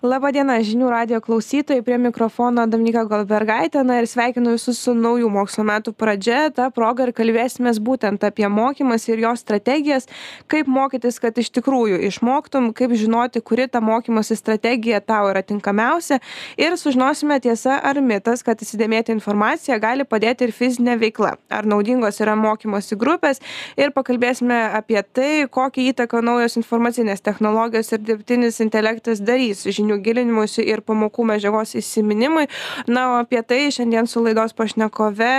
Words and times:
Labadiena, 0.00 0.54
žinių 0.64 0.86
radio 0.88 1.18
klausytojai, 1.20 1.82
prie 1.84 1.98
mikrofono 2.00 2.62
Dominika 2.64 3.02
Golbergaitė 3.04 3.82
na, 3.84 3.98
ir 4.00 4.06
sveikinu 4.08 4.54
visus 4.54 4.78
su 4.80 4.94
naujų 4.96 5.26
mokslo 5.28 5.60
metų 5.68 5.92
pradžia. 5.92 6.46
Ta 6.56 6.70
proga 6.72 7.04
ir 7.04 7.10
kalbėsime 7.12 7.68
būtent 7.84 8.24
apie 8.24 8.48
mokymas 8.48 9.04
ir 9.10 9.20
jo 9.20 9.34
strategijas, 9.36 10.08
kaip 10.48 10.70
mokytis, 10.72 11.18
kad 11.20 11.36
iš 11.36 11.50
tikrųjų 11.52 11.98
išmoktum, 12.08 12.70
kaip 12.72 12.94
žinoti, 12.96 13.42
kuri 13.44 13.66
ta 13.68 13.82
mokymosi 13.84 14.38
strategija 14.40 15.02
tau 15.04 15.28
yra 15.28 15.42
tinkamiausia. 15.44 16.22
Ir 16.56 16.78
sužinosime 16.80 17.36
tiesą 17.44 17.76
ar 17.76 18.00
mitas, 18.00 18.40
kad 18.40 18.56
įsidėmėti 18.56 19.12
informaciją 19.12 19.76
gali 19.84 20.08
padėti 20.08 20.48
ir 20.48 20.54
fizinė 20.56 20.96
veikla. 21.04 21.34
Ar 21.52 21.68
naudingos 21.68 22.22
yra 22.24 22.38
mokymosi 22.40 22.96
grupės. 22.96 23.44
Ir 23.76 23.92
pakalbėsime 23.92 24.62
apie 24.80 25.04
tai, 25.12 25.44
kokią 25.44 25.90
įtaką 25.92 26.24
naujos 26.24 26.56
informacinės 26.56 27.20
technologijos 27.20 27.92
ir 27.92 28.00
dirbtinis 28.08 28.64
intelektas 28.64 29.20
darys 29.20 29.68
žinių 29.68 29.89
žinių 29.90 29.98
gilinimuisi 30.04 30.64
ir 30.66 30.80
pamokų 30.86 31.26
medžiagos 31.34 31.74
įsiminimui. 31.78 32.48
Na, 32.88 33.10
o 33.14 33.18
apie 33.20 33.42
tai 33.42 33.70
šiandien 33.70 34.06
su 34.06 34.22
laidos 34.22 34.54
pašnekove 34.54 35.30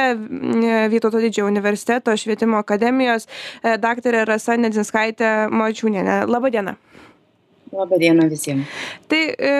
Vytauto 0.92 1.20
didžiojo 1.22 1.48
universiteto 1.48 2.16
švietimo 2.18 2.60
akademijos 2.60 3.28
e, 3.64 3.78
daktarė 3.78 4.26
Rasa 4.26 4.58
Nedzinskaitė 4.58 5.50
Mačiūnienė. 5.52 6.26
Labadiena. 6.28 6.76
Labadiena 7.72 8.26
visiems. 8.28 8.68
Tai 9.08 9.20
e, 9.32 9.52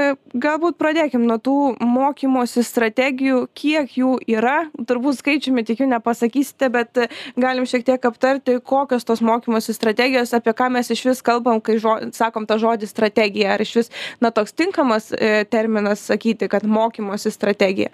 galbūt 0.44 0.76
pradėkim 0.82 1.24
nuo 1.28 1.38
tų 1.40 1.56
mokymosi 1.80 2.64
strategijų, 2.68 3.46
kiek 3.56 3.94
jų 3.96 4.18
yra. 4.34 4.66
Turbūt 4.88 5.22
skaičiumi 5.22 5.64
tikiu 5.68 5.88
nepasakysite, 5.88 6.68
bet 6.74 7.00
galim 7.40 7.68
šiek 7.70 7.86
tiek 7.88 8.08
aptarti, 8.10 8.58
kokios 8.68 9.08
tos 9.08 9.24
mokymosi 9.24 9.76
strategijos, 9.78 10.34
apie 10.36 10.52
ką 10.58 10.68
mes 10.76 10.92
iš 10.92 11.06
vis 11.08 11.24
kalbam, 11.24 11.62
kai 11.64 11.78
žo, 11.80 11.96
sakom 12.16 12.48
tą 12.50 12.60
žodį 12.60 12.90
strategija. 12.92 13.54
Ar 13.56 13.64
iš 13.64 13.78
vis, 13.80 13.94
na, 14.20 14.34
toks 14.36 14.52
tinkamas 14.60 15.14
e, 15.16 15.46
terminas 15.48 16.04
sakyti, 16.12 16.52
kad 16.52 16.68
mokymosi 16.68 17.32
strategija. 17.32 17.94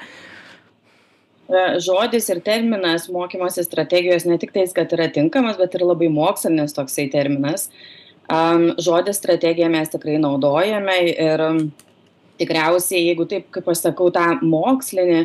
E, 1.47 1.61
žodis 1.83 2.25
ir 2.33 2.41
terminas 2.41 3.05
mokymosi 3.13 3.63
strategijos 3.69 4.25
ne 4.25 4.41
tik 4.41 4.51
tais, 4.55 4.73
kad 4.73 4.91
yra 4.97 5.11
tinkamas, 5.13 5.61
bet 5.61 5.77
ir 5.77 5.85
labai 5.85 6.09
mokslinis 6.09 6.73
toksai 6.75 7.05
terminas. 7.13 7.69
Žodį 8.27 9.13
strategiją 9.15 9.69
mes 9.71 9.91
tikrai 9.93 10.17
naudojame 10.19 10.97
ir 11.13 11.43
tikriausiai, 12.37 13.05
jeigu 13.07 13.25
taip, 13.29 13.47
kaip 13.55 13.69
aš 13.71 13.85
sakau, 13.87 14.09
tą 14.13 14.25
mokslinį 14.43 15.21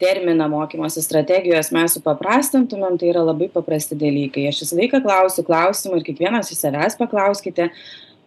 terminą 0.00 0.46
mokymosi 0.50 1.02
strategijos 1.04 1.70
mes 1.74 1.94
supaprastintumėm, 1.96 2.96
tai 2.98 3.10
yra 3.12 3.22
labai 3.26 3.48
paprasti 3.52 3.98
dalykai. 3.98 4.48
Aš 4.50 4.64
visą 4.64 4.78
laiką 4.78 5.00
klausiu 5.04 5.44
klausimų 5.46 6.00
ir 6.00 6.06
kiekvienas 6.08 6.50
iš 6.50 6.62
savęs 6.62 6.98
paklauskite, 6.98 7.68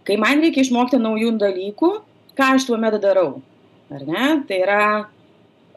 kai 0.08 0.18
man 0.20 0.44
reikia 0.44 0.64
išmokti 0.64 1.00
naujų 1.02 1.34
dalykų, 1.42 1.92
ką 2.38 2.50
aš 2.56 2.68
tuo 2.70 2.80
metu 2.80 3.00
darau. 3.04 3.30
Ar 3.92 4.04
ne? 4.08 4.28
Tai 4.48 4.60
yra 4.64 4.84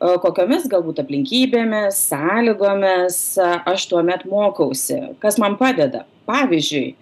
kokiomis 0.01 0.67
galbūt 0.71 1.03
aplinkybėmis, 1.03 1.99
sąlygomis 2.11 3.21
aš 3.41 3.87
tuo 3.91 4.03
metu 4.07 4.31
mokausi, 4.33 5.01
kas 5.23 5.39
man 5.43 5.59
padeda. 5.61 6.07
Pavyzdžiui, 6.31 6.95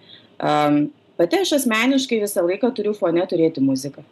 pati 1.19 1.43
aš 1.43 1.57
asmeniškai 1.59 2.21
visą 2.23 2.45
laiką 2.47 2.71
turiu 2.75 2.95
fone 2.97 3.25
turėti 3.29 3.63
muziką. 3.63 4.05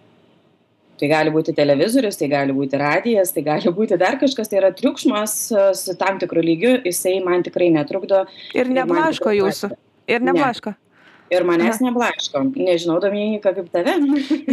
Tai 0.98 1.08
gali 1.12 1.30
būti 1.30 1.54
televizorius, 1.54 2.18
tai 2.18 2.28
gali 2.32 2.56
būti 2.58 2.80
radijas, 2.82 3.30
tai 3.34 3.44
gali 3.46 3.70
būti 3.74 4.00
dar 4.02 4.18
kažkas, 4.18 4.50
tai 4.50 4.58
yra 4.64 4.72
triukšmas 4.74 5.36
su 5.78 5.96
tam 6.00 6.18
tikru 6.22 6.42
lygiu, 6.42 6.74
jisai 6.86 7.20
man 7.26 7.46
tikrai 7.46 7.70
netrukdo. 7.76 8.24
Ir 8.58 8.72
neblaško 8.74 9.36
jūsų. 9.38 9.72
Ir 10.10 10.26
neblaško. 10.26 10.74
Ne 10.74 10.87
ir 11.30 11.44
manęs 11.48 11.80
neblaško. 11.84 12.42
Nežinau, 12.56 12.98
Dominika, 13.04 13.52
kaip 13.56 13.70
tave. 13.74 13.96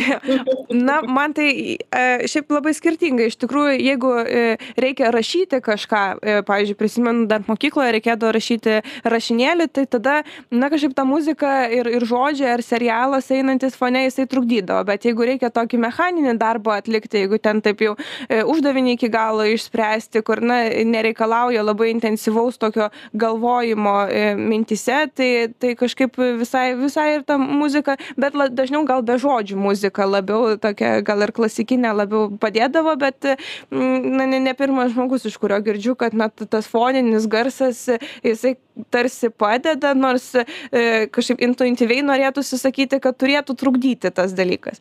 Na, 0.88 1.00
man 1.06 1.34
tai 1.36 1.48
e, 1.78 2.02
šiaip 2.30 2.50
labai 2.54 2.74
skirtingai. 2.76 3.28
Iš 3.30 3.38
tikrųjų, 3.42 3.76
jeigu 3.78 4.10
e, 4.22 4.44
reikia 4.80 5.12
rašyti 5.14 5.60
kažką, 5.64 6.02
e, 6.18 6.36
pavyzdžiui, 6.46 6.78
prisimenu, 6.78 7.26
dar 7.30 7.44
mokykloje 7.46 7.94
reikėdavo 7.98 8.32
rašyti 8.34 8.80
rašinėlį, 9.06 9.68
tai 9.74 9.86
tada, 9.90 10.16
na, 10.50 10.70
kažkaip 10.72 10.96
ta 10.98 11.06
muzika 11.08 11.54
ir, 11.72 11.88
ir 11.98 12.06
žodžiai 12.08 12.54
ar 12.56 12.64
serialas 12.66 13.30
einantis 13.34 13.78
fone 13.78 14.04
jisai 14.06 14.26
trukdydavo. 14.30 14.84
Bet 14.90 15.06
jeigu 15.08 15.28
reikia 15.30 15.52
tokį 15.54 15.82
mechaninį 15.86 16.36
darbą 16.40 16.78
atlikti, 16.80 17.24
jeigu 17.24 17.38
ten 17.42 17.62
taip 17.64 17.82
jau 17.84 17.94
uždavinį 18.30 18.96
iki 18.96 19.10
galo 19.12 19.46
išspręsti, 19.54 20.24
kur, 20.26 20.42
na, 20.44 20.64
nereikalauja 20.94 21.62
labai 21.64 21.92
intensyvaus 21.94 22.58
tokio 22.60 22.90
galvojimo 23.14 23.94
mintise, 24.40 25.04
tai, 25.14 25.30
tai 25.60 25.74
kažkaip 25.78 26.18
visai 26.40 26.63
visai 26.72 27.04
visai 27.04 27.14
ir 27.18 27.22
ta 27.22 27.36
muzika 27.38 27.96
bet 28.16 28.34
la 28.34 28.48
dažniau 28.48 28.84
gal 28.86 29.02
be 29.02 29.16
žodžių 29.18 29.56
muzika 29.56 30.06
labiau 30.06 30.56
tokia 30.56 31.00
gal 31.02 31.22
ir 31.22 31.32
klasikinė 31.32 31.94
labiau 31.94 32.30
padėdavo 32.40 32.96
bet 32.98 33.24
mm, 33.70 34.10
na 34.16 34.26
ne 34.26 34.40
ne 34.40 34.54
pirmas 34.54 34.92
žmogus 34.92 35.26
iš 35.26 35.36
kurio 35.38 35.60
girdžiu 35.60 35.94
kad 35.96 36.14
na 36.14 36.28
tas 36.28 36.66
foninis 36.66 37.26
garsas 37.26 37.88
jisai 38.22 38.56
tarsi 38.90 39.30
padeda 39.30 39.94
nors 39.94 40.34
e, 40.34 41.06
kažkaip 41.10 41.40
intuityviai 41.40 42.02
norėtųsi 42.02 42.58
sakyti 42.58 43.00
kad 43.00 43.16
turėtų 43.16 43.56
trukdyti 43.56 44.10
tas 44.10 44.32
dalykas 44.32 44.80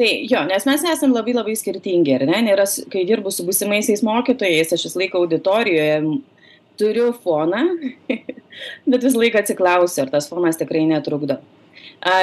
Tai 0.00 0.08
jo, 0.24 0.38
nes 0.48 0.64
mes 0.64 0.84
esame 0.88 1.12
labai 1.12 1.34
labai 1.36 1.52
skirtingi, 1.58 2.14
ar 2.14 2.22
ne? 2.24 2.38
Nėra, 2.46 2.64
kai 2.88 3.02
dirbu 3.04 3.28
su 3.34 3.44
būsimaisiais 3.44 4.00
mokytojais, 4.06 4.70
aš 4.72 4.86
visą 4.86 5.00
laiką 5.02 5.20
auditorijoje 5.20 5.98
turiu 6.80 7.12
foną, 7.24 7.62
bet 8.90 9.04
visą 9.04 9.20
laiką 9.20 9.44
atsiklausiu, 9.44 10.04
ar 10.04 10.12
tas 10.16 10.28
fonas 10.32 10.58
tikrai 10.60 10.86
netrukdo. 10.88 11.40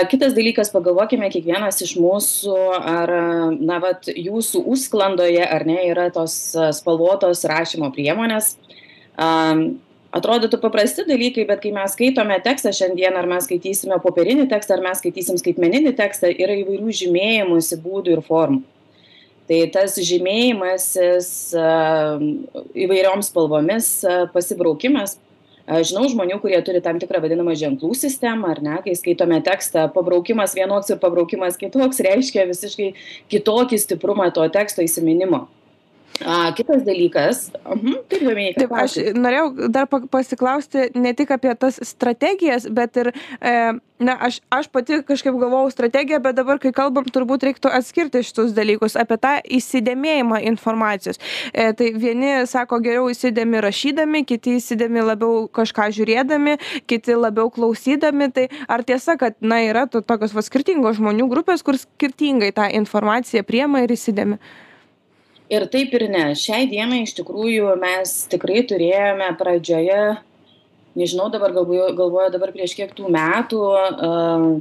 Kitas 0.09 0.33
dalykas, 0.33 0.71
pagalvokime 0.73 1.29
kiekvienas 1.29 1.83
iš 1.85 1.95
mūsų, 2.01 2.55
ar, 2.77 3.11
na, 3.61 3.77
vat, 3.83 4.07
jūsų 4.09 4.63
užsklandoje, 4.73 5.43
ar 5.45 5.67
ne, 5.69 5.77
yra 5.91 6.07
tos 6.13 6.33
spalvotos 6.79 7.45
rašymo 7.45 7.91
priemonės. 7.93 8.55
Atrodytų 10.17 10.57
paprasti 10.63 11.05
dalykai, 11.05 11.45
bet 11.45 11.61
kai 11.61 11.73
mes 11.75 11.93
skaitome 11.93 12.39
tekstą 12.41 12.71
šiandien, 12.73 13.13
ar 13.19 13.29
mes 13.29 13.45
skaitysime 13.45 13.99
popierinį 14.01 14.47
tekstą, 14.49 14.79
ar 14.79 14.85
mes 14.87 15.03
skaitysim 15.03 15.37
skaitmeninį 15.37 15.93
tekstą, 15.99 16.33
yra 16.33 16.57
įvairių 16.63 16.97
žymėjimusi 17.03 17.77
būdų 17.83 18.17
ir 18.17 18.25
formų 18.25 18.63
tai 19.47 19.61
tas 19.73 19.95
žymėjimasis 20.03 21.29
įvairioms 22.85 23.31
spalvomis 23.31 23.89
pasibraukimas. 24.33 25.17
Žinau 25.67 26.05
žmonių 26.07 26.37
kurie 26.39 26.59
turi 26.63 26.79
tam 26.79 26.99
tikrą 26.99 27.19
vadinamą 27.25 27.51
ženklų 27.59 27.91
sistemą 27.99 28.53
ar 28.53 28.61
ne? 28.63 28.77
Kai 28.85 28.93
skaitome 28.95 29.41
tekstą 29.43 29.89
pabraukimas 29.91 30.55
vienoks 30.55 30.93
ir 30.93 31.01
pabraukimas 31.01 31.59
kitoks 31.59 31.99
reiškia 32.07 32.47
visiškai 32.47 32.93
kitokį 33.33 33.79
stiprumą 33.83 34.29
to 34.35 34.47
teksto 34.53 34.85
įsiminimo 34.85 35.43
A, 36.25 36.53
kitas 36.57 36.83
dalykas. 36.83 37.51
Mhm, 37.65 37.93
taip, 38.09 38.23
Dominika. 38.23 38.63
Taip, 38.63 38.73
aš 38.73 38.95
norėjau 39.17 39.69
dar 39.73 39.87
pasiklausti 39.87 40.89
ne 40.97 41.13
tik 41.17 41.31
apie 41.35 41.53
tas 41.59 41.77
strategijas, 41.85 42.65
bet 42.73 42.97
ir, 42.97 43.11
e, 43.41 43.53
na, 44.01 44.15
aš, 44.27 44.39
aš 44.53 44.69
pati 44.73 45.01
kažkaip 45.05 45.37
galvojau 45.37 45.69
strategiją, 45.73 46.19
bet 46.23 46.37
dabar, 46.39 46.59
kai 46.63 46.71
kalbam, 46.75 47.05
turbūt 47.13 47.45
reiktų 47.47 47.71
atskirti 47.77 48.23
šitus 48.25 48.55
dalykus 48.57 48.97
apie 48.99 49.19
tą 49.21 49.35
įsidėmėjimą 49.59 50.41
informacijos. 50.53 51.21
E, 51.53 51.69
tai 51.77 51.91
vieni 51.93 52.33
sako, 52.49 52.81
geriau 52.85 53.11
įsidėmi 53.13 53.61
rašydami, 53.67 54.23
kiti 54.27 54.57
įsidėmi 54.61 55.05
labiau 55.05 55.45
kažką 55.53 55.89
žiūrėdami, 55.99 56.57
kiti 56.89 57.17
labiau 57.17 57.51
klausydami. 57.53 58.31
Tai 58.33 58.47
ar 58.67 58.85
tiesa, 58.87 59.19
kad, 59.21 59.37
na, 59.41 59.61
yra 59.69 59.85
to, 59.91 60.01
tokios 60.01 60.33
va 60.33 60.45
skirtingos 60.45 60.97
žmonių 60.97 61.29
grupės, 61.29 61.65
kur 61.65 61.77
skirtingai 61.77 62.53
tą 62.55 62.71
informaciją 62.81 63.45
priema 63.45 63.85
ir 63.85 63.93
įsidėmi? 63.93 64.41
Ir 65.49 65.65
taip 65.73 65.93
ir 65.97 66.07
ne. 66.11 66.25
Šiai 66.35 66.67
dienai 66.71 67.03
iš 67.05 67.15
tikrųjų 67.19 67.75
mes 67.81 68.15
tikrai 68.31 68.63
turėjome 68.69 69.29
pradžioje 69.39 70.01
nežinau 70.97 71.29
dabar 71.33 71.53
galvoju 71.55 71.91
galvoju 71.97 72.33
dabar 72.33 72.53
prieš 72.55 72.75
kiek 72.77 72.93
tų 72.97 73.11
metų 73.13 73.61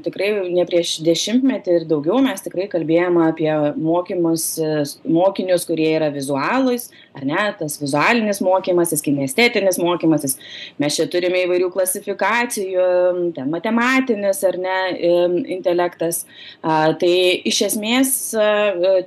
tikrai 0.06 0.30
ne 0.52 0.66
prieš 0.68 0.98
dešimtmetį 1.06 1.80
ir 1.80 1.88
daugiau 1.88 2.20
mes 2.24 2.44
tikrai 2.44 2.68
kalbėjom 2.72 3.20
apie 3.26 3.50
mokymosi 3.76 4.70
mokinius 5.04 5.66
kurie 5.68 5.90
yra 5.96 6.12
vizualūs 6.14 6.90
ar 7.16 7.24
ne 7.24 7.44
tas 7.58 7.78
vizualinis 7.80 8.40
mokymasis 8.44 9.02
kinestetinis 9.04 9.78
mokymasis. 9.80 10.36
Mes 10.82 10.96
čia 10.96 11.06
turime 11.10 11.42
įvairių 11.46 11.70
klasifikacijų 11.74 12.88
ten 13.36 13.50
matematinis 13.52 14.42
ar 14.46 14.58
ne 14.60 14.78
intelektas. 15.56 16.24
Tai 16.62 17.14
iš 17.48 17.62
esmės 17.70 18.12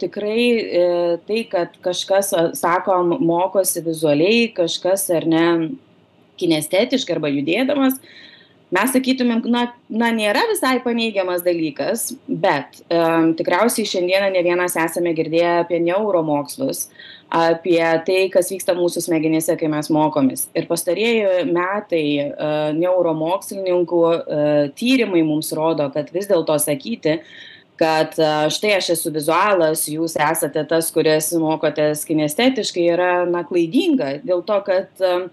tikrai 0.02 0.46
e, 0.50 0.88
tai 1.28 1.44
kad 1.52 1.78
kažkas 1.86 2.34
sakom 2.58 3.16
mokosi 3.26 3.84
vizualiai 3.86 4.50
kažkas 4.56 5.08
ar 5.14 5.28
ne 5.30 5.46
kinestetiškai 6.40 7.16
arba 7.18 7.32
judėdamas, 7.34 8.00
mes 8.76 8.92
sakytumėm, 8.94 9.44
na, 9.50 9.66
na 9.90 10.10
nėra 10.14 10.44
visai 10.52 10.78
paneigiamas 10.84 11.44
dalykas, 11.46 12.12
bet 12.28 12.82
um, 12.94 13.32
tikriausiai 13.38 13.88
šiandieną 13.90 14.30
ne 14.36 14.44
vienas 14.46 14.78
esame 14.80 15.16
girdėję 15.18 15.56
apie 15.64 15.82
neuromokslus, 15.84 16.88
apie 17.34 17.82
tai, 18.06 18.22
kas 18.34 18.50
vyksta 18.54 18.74
mūsų 18.78 19.06
smegenėse, 19.06 19.58
kai 19.58 19.70
mes 19.74 19.90
mokomės. 19.94 20.48
Ir 20.58 20.70
pastarėjai 20.70 21.46
metai 21.50 22.06
uh, 22.30 22.72
neuromokslininkų 22.78 24.02
uh, 24.08 24.66
tyrimai 24.78 25.26
mums 25.26 25.54
rodo, 25.58 25.90
kad 25.94 26.14
vis 26.14 26.30
dėlto 26.30 26.58
sakyti, 26.62 27.20
kad 27.80 28.12
štai 28.52 28.74
aš 28.76 28.90
esu 28.98 29.12
vizualas, 29.16 29.86
jūs 29.88 30.18
esate 30.20 30.66
tas, 30.68 30.90
kuris 30.92 31.30
mokotės 31.40 32.04
kinestetiškai, 32.10 32.84
yra 32.92 33.12
na, 33.30 33.46
klaidinga 33.48 34.18
dėl 34.26 34.44
to, 34.44 34.58
kad 34.68 35.06
um, 35.08 35.30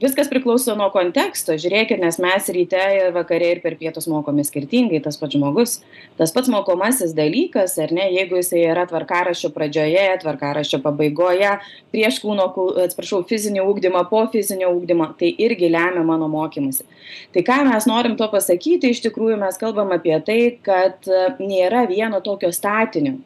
viskas 0.00 0.28
priklauso 0.28 0.74
nuo 0.76 0.88
konteksto. 0.92 1.54
Žiūrėkit 1.60 2.00
nes 2.02 2.18
mes 2.22 2.48
ryte 2.54 2.80
ir 2.96 3.12
vakare 3.14 3.52
ir 3.54 3.60
per 3.62 3.76
pietus 3.80 4.08
mokomės 4.10 4.50
skirtingai 4.50 5.00
tas 5.04 5.18
pats 5.20 5.36
žmogus 5.36 5.76
tas 6.18 6.32
pats 6.34 6.50
mokomasis 6.52 7.14
dalykas 7.16 7.76
ar 7.82 7.94
ne? 7.94 8.08
Jeigu 8.12 8.40
jisai 8.40 8.64
yra 8.68 8.86
tvarkaraščio 8.90 9.52
pradžioje 9.54 10.06
tvarkaraščio 10.24 10.82
pabaigoje 10.84 11.52
prieš 11.94 12.20
kūno 12.24 12.48
atsiprašau 12.84 13.22
fizinį 13.30 13.64
ugdymą 13.64 14.04
po 14.10 14.24
fizinio 14.32 14.72
ugdymo 14.74 15.12
tai 15.18 15.34
irgi 15.46 15.70
lemia 15.70 16.04
mano 16.06 16.28
mokymąsi 16.32 16.86
tai 17.34 17.44
ką 17.46 17.62
mes 17.70 17.86
norim 17.90 18.18
tuo 18.18 18.28
pasakyti 18.32 18.90
iš 18.90 19.04
tikrųjų 19.06 19.38
mes 19.40 19.60
kalbam 19.60 19.94
apie 19.94 20.18
tai 20.26 20.40
kad 20.62 21.06
nėra 21.38 21.86
vieno 21.90 22.20
tokio 22.24 22.52
statinio 22.54 23.20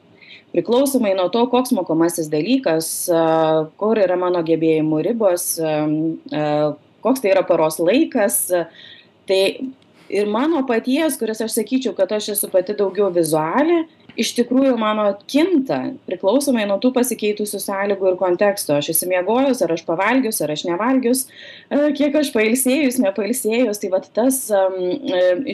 priklausomai 0.54 1.14
nuo 1.18 1.28
to 1.32 1.44
koks 1.52 1.74
mokomasis 1.76 2.30
dalykas 2.32 2.88
kur 3.80 4.00
yra 4.00 4.16
mano 4.20 4.42
gebėjimų 4.46 5.02
ribos 5.06 5.50
koks 7.04 7.22
tai 7.22 7.34
yra 7.34 7.44
paros 7.46 7.78
laikas. 7.78 8.40
Tai 9.28 9.42
ir 10.08 10.30
mano 10.32 10.64
paties 10.66 11.18
kuris 11.20 11.42
aš 11.44 11.58
sakyčiau 11.58 11.94
kad 11.96 12.12
aš 12.16 12.32
esu 12.34 12.48
pati 12.52 12.76
daugiau 12.76 13.10
vizualė 13.12 13.84
iš 14.18 14.32
tikrųjų 14.36 14.74
mano 14.80 15.06
kinta 15.30 15.78
priklausomai 16.08 16.64
nuo 16.68 16.78
tų 16.82 16.90
pasikeitusių 16.96 17.60
sąlygų 17.62 18.12
ir 18.12 18.16
konteksto. 18.20 18.78
Aš 18.78 18.90
išsimiegojus 18.94 19.62
ar 19.64 19.74
aš 19.76 19.84
pavalgius 19.86 20.40
ar 20.44 20.52
aš 20.54 20.64
nevalgius. 20.68 21.24
E, 21.70 21.90
kiek 21.98 22.16
aš 22.18 22.32
pailsėjus 22.34 22.98
nepailsėjus 23.04 23.82
tai 23.82 23.92
vat 23.94 24.08
tas 24.16 24.40
e, 24.50 24.64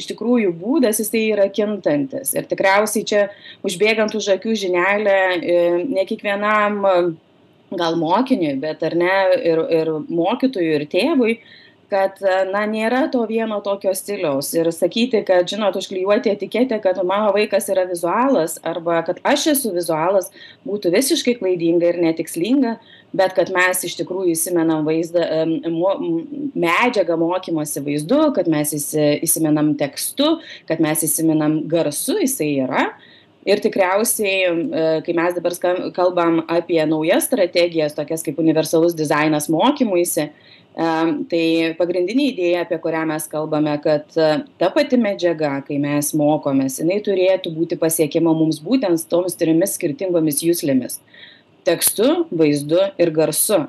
iš 0.00 0.08
tikrųjų 0.12 0.54
būdas 0.60 1.02
jisai 1.02 1.26
yra 1.34 1.48
kintantis. 1.52 2.32
Ir 2.36 2.48
tikriausiai 2.50 3.04
čia 3.08 3.26
užbėgant 3.66 4.16
už 4.16 4.32
akių 4.38 4.56
žinelę 4.64 5.18
e, 5.36 5.60
ne 5.84 6.06
kiekvienam 6.08 6.80
gal 7.74 7.98
mokiniui 7.98 8.54
bet 8.62 8.82
ar 8.86 8.96
ne 8.96 9.18
ir 9.42 9.60
ir 9.72 9.92
mokytojui 10.08 10.74
ir 10.78 10.88
tėvui 10.90 11.36
kad 11.90 12.18
na 12.52 12.64
nėra 12.68 13.04
to 13.12 13.22
vieno 13.28 13.60
tokio 13.64 13.92
stiliaus. 13.96 14.50
Ir 14.56 14.70
sakyti 14.72 15.22
kad 15.26 15.48
žinot 15.50 15.76
užklijuoti 15.78 16.32
etiketę 16.32 16.80
kad 16.82 17.00
mano 17.04 17.32
vaikas 17.36 17.68
yra 17.72 17.86
vizualas 17.88 18.58
arba 18.62 19.02
kad 19.06 19.20
aš 19.22 19.46
esu 19.54 19.72
vizualas 19.74 20.30
būtų 20.66 20.92
visiškai 20.94 21.36
klaidinga 21.40 21.92
ir 21.92 22.00
netikslinga 22.04 22.76
bet 23.14 23.34
kad 23.36 23.50
mes 23.54 23.84
iš 23.86 23.96
tikrųjų 24.00 24.34
įsimenam 24.34 24.84
vaizdą 24.86 25.44
mo 25.70 25.94
medžiagą 26.54 27.18
mokymosi 27.20 27.82
vaizdu 27.84 28.20
kad 28.36 28.50
mes 28.50 28.74
įsi 28.76 29.10
įsimenam 29.26 29.74
tekstu 29.78 30.38
kad 30.68 30.82
mes 30.82 31.04
įsimenam 31.06 31.62
garsu 31.70 32.18
jisai 32.22 32.54
yra. 32.66 32.88
Ir 33.44 33.60
tikriausiai 33.60 35.02
kai 35.04 35.14
mes 35.16 35.34
dabar 35.36 35.52
kalbam 35.92 36.40
apie 36.48 36.80
naujas 36.88 37.26
strategijas 37.28 37.92
tokias 37.92 38.24
kaip 38.24 38.38
universalus 38.40 38.96
dizainas 38.96 39.50
mokymuisi 39.52 40.30
Tai 40.74 41.42
pagrindinė 41.78 42.32
idėja, 42.32 42.64
apie 42.64 42.80
kurią 42.82 43.04
mes 43.06 43.28
kalbame, 43.30 43.76
kad 43.82 44.08
ta 44.10 44.70
pati 44.74 44.98
medžiaga, 44.98 45.60
kai 45.68 45.78
mes 45.78 46.08
mokomės, 46.18 46.80
jinai 46.82 46.98
turėtų 47.06 47.52
būti 47.54 47.78
pasiekiama 47.78 48.32
mums 48.34 48.58
būtent 48.64 49.06
toms 49.06 49.38
trimis 49.38 49.76
skirtingomis 49.78 50.42
jūslėmis- 50.42 50.98
tekstu, 51.68 52.26
vaizdu 52.34 52.90
ir 52.98 53.14
garsu. 53.14 53.68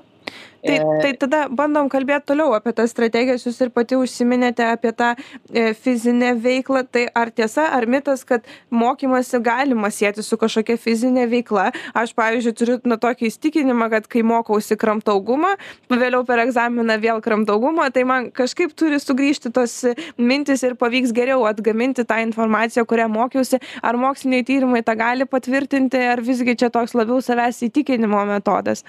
Tai, 0.66 0.76
e, 0.76 1.02
tai 1.04 1.12
tada 1.20 1.46
bandom 1.52 1.90
kalbėti 1.92 2.32
toliau 2.32 2.56
apie 2.58 2.74
tas 2.76 2.90
strategijas, 2.94 3.44
jūs 3.46 3.60
ir 3.62 3.72
pati 3.76 3.98
užsiminėte 4.00 4.66
apie 4.66 4.92
tą 4.98 5.12
e, 5.16 5.74
fizinę 5.78 6.34
veiklą. 6.42 6.84
Tai 6.90 7.06
ar 7.22 7.32
tiesa, 7.36 7.68
ar 7.76 7.86
mitas, 7.90 8.24
kad 8.26 8.46
mokymasi 8.74 9.42
galima 9.46 9.92
sėti 9.94 10.24
su 10.26 10.40
kažkokia 10.42 10.78
fizinė 10.82 11.28
veikla? 11.30 11.68
Aš, 11.98 12.16
pavyzdžiui, 12.18 12.56
turiu 12.58 12.78
na, 12.90 12.98
tokį 13.02 13.30
įstikinimą, 13.30 13.90
kad 13.94 14.10
kai 14.12 14.24
mokausi 14.26 14.78
kramtaugumą, 14.80 15.56
vėliau 15.94 16.24
per 16.28 16.42
egzaminą 16.46 16.98
vėl 17.04 17.22
kramtaugumą, 17.26 17.92
tai 17.94 18.06
man 18.08 18.32
kažkaip 18.36 18.74
turi 18.78 19.00
sugrįžti 19.02 19.54
tos 19.54 19.78
mintis 20.18 20.66
ir 20.66 20.78
pavyks 20.80 21.14
geriau 21.16 21.46
atgaminti 21.50 22.08
tą 22.08 22.22
informaciją, 22.26 22.88
kurią 22.90 23.10
mokiausi. 23.12 23.62
Ar 23.86 24.00
moksliniai 24.02 24.46
tyrimai 24.48 24.82
tą 24.86 24.98
gali 24.98 25.30
patvirtinti, 25.30 26.02
ar 26.16 26.24
visgi 26.26 26.58
čia 26.58 26.72
toks 26.74 26.98
labiau 26.98 27.22
savęs 27.22 27.62
įtikinimo 27.70 28.26
metodas? 28.30 28.86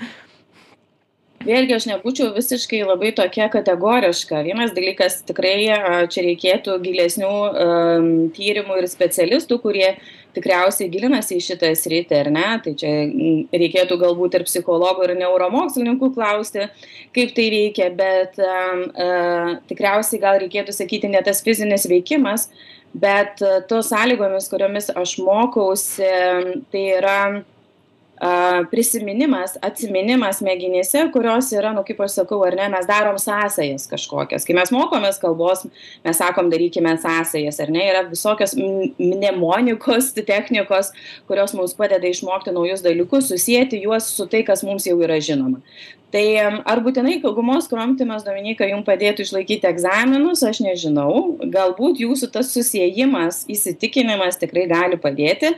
Vėlgi 1.47 1.77
aš 1.77 1.87
nebūčiau 1.91 2.33
visiškai 2.35 2.83
labai 2.87 3.13
tokia 3.17 3.49
kategoriška. 3.53 4.43
Vienas 4.47 4.75
dalykas 4.77 5.21
tikrai 5.29 5.57
čia 6.13 6.27
reikėtų 6.27 6.77
gilesnių 6.85 7.33
tyrimų 8.37 8.79
ir 8.83 8.89
specialistų 8.91 9.59
kurie 9.63 9.91
tikriausiai 10.37 10.91
gilinasi 10.93 11.39
į 11.39 11.45
šitą 11.47 11.73
sritį 11.79 12.19
ar 12.19 12.31
ne? 12.35 12.47
Tai 12.65 12.75
čia 12.77 12.93
reikėtų 13.57 13.99
galbūt 14.03 14.37
ir 14.37 14.47
psichologų 14.49 15.09
ir 15.09 15.17
neuromokslininkų 15.23 16.13
klausti 16.17 16.69
kaip 17.17 17.35
tai 17.37 17.49
veikia 17.55 17.91
bet 17.97 18.37
tikriausiai 19.71 20.23
gal 20.23 20.41
reikėtų 20.45 20.77
sakyti 20.77 21.13
ne 21.13 21.23
tas 21.25 21.43
fizinis 21.47 21.89
veikimas 21.89 22.51
bet 22.97 23.41
tos 23.69 23.91
sąlygomis 23.93 24.49
kuriomis 24.53 24.91
aš 24.97 25.19
mokausi 25.25 26.09
tai 26.73 26.89
yra 26.97 27.19
prisiminimas 28.71 29.59
atsiminimas 29.63 30.39
smegenyse 30.39 31.11
kurios 31.13 31.51
yra 31.53 31.73
nu 31.77 31.83
kaip 31.85 32.01
aš 32.01 32.15
sakau 32.21 32.39
ar 32.47 32.55
ne 32.57 32.69
mes 32.73 32.87
darom 32.89 33.19
sąsajas 33.21 33.85
kažkokias. 33.91 34.47
Kai 34.49 34.57
mes 34.57 34.73
mokomės 34.73 35.21
kalbos 35.21 35.67
mes 36.05 36.17
sakom 36.17 36.49
darykime 36.51 36.95
sąsajas 37.03 37.61
ar 37.61 37.73
ne? 37.75 37.85
Yra 37.91 38.07
visokios 38.09 38.57
mnemonikos 38.57 40.15
technikos 40.17 40.93
kurios 41.29 41.53
mums 41.55 41.77
padeda 41.77 42.09
išmokti 42.09 42.57
naujus 42.57 42.85
dalykus 42.85 43.29
susieti 43.29 43.83
juos 43.85 44.09
su 44.17 44.27
tai 44.27 44.43
kas 44.49 44.65
mums 44.65 44.89
jau 44.89 44.97
yra 45.05 45.21
žinoma. 45.21 45.61
Tai 46.15 46.25
ar 46.65 46.81
būtinai 46.81 47.19
gumos 47.21 47.69
kramtymas 47.69 48.25
dominyka 48.25 48.65
jum 48.71 48.85
padėtų 48.87 49.27
išlaikyti 49.27 49.69
egzaminus 49.69 50.41
aš 50.47 50.63
nežinau. 50.65 51.37
Galbūt 51.43 52.01
jūsų 52.01 52.31
tas 52.33 52.55
susiejimas 52.55 53.43
įsitikinimas 53.53 54.41
tikrai 54.41 54.65
gali 54.71 54.97
padėti. 54.97 55.53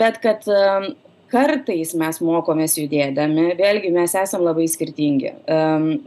Bet 0.00 0.22
kad 0.22 0.46
kartais 1.30 1.94
mes 1.98 2.20
mokomės 2.24 2.76
judėdami 2.78 3.54
vėlgi 3.58 3.92
mes 3.94 4.14
esam 4.18 4.44
labai 4.46 4.66
skirtingi. 4.70 5.32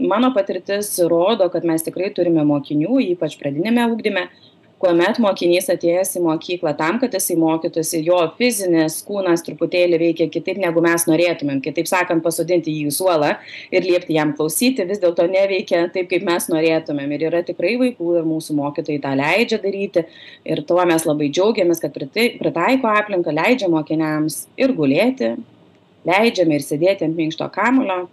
Mano 0.03 0.33
patirtis 0.35 0.91
rodo 1.11 1.49
kad 1.53 1.67
mes 1.67 1.85
tikrai 1.85 2.11
turime 2.15 2.43
mokinių 2.47 2.99
ypač 3.13 3.37
pradiniame 3.39 3.87
ugdyme 3.93 4.27
kuomet 4.83 5.19
mokinys 5.23 5.69
atėjęs 5.71 6.17
į 6.19 6.21
mokyklą 6.25 6.73
tam 6.79 6.97
kad 6.99 7.13
jisai 7.15 7.37
mokytųsi 7.39 8.01
jo 8.03 8.19
fizinis 8.39 8.97
kūnas 9.07 9.45
truputėlį 9.45 9.99
veikia 10.01 10.27
kitaip 10.31 10.59
negu 10.59 10.83
mes 10.83 11.07
norėtumėm. 11.07 11.61
Kitaip 11.63 11.87
sakant 11.87 12.23
pasodinti 12.25 12.73
jį 12.73 12.89
į 12.91 12.95
suolą 12.97 13.31
ir 13.71 13.87
liepti 13.87 14.17
jam 14.17 14.33
klausyti 14.35 14.83
vis 14.89 14.99
dėlto 15.03 15.29
neveikia 15.31 15.85
taip 15.93 16.11
kaip 16.11 16.27
mes 16.27 16.49
norėtumėm. 16.51 17.15
Ir 17.15 17.27
yra 17.29 17.43
tikrai 17.47 17.77
vaikų 17.79 18.17
ir 18.19 18.27
mūsų 18.27 18.57
mokytojai 18.59 18.99
tą 19.05 19.15
leidžia 19.19 19.61
daryti. 19.63 20.05
Ir 20.43 20.63
tuo 20.67 20.83
mes 20.89 21.07
labai 21.07 21.31
džiaugiamės 21.31 21.83
kad 21.83 21.95
pritai 21.95 22.33
pritaiko 22.41 22.91
aplinką 22.91 23.31
leidžia 23.35 23.71
mokiniams 23.71 24.43
ir 24.59 24.75
gulėti 24.75 25.35
leidžiame 26.07 26.59
ir 26.59 26.65
sėdėti 26.65 27.07
ant 27.07 27.15
minkšto 27.15 27.47
kamuolio 27.55 28.03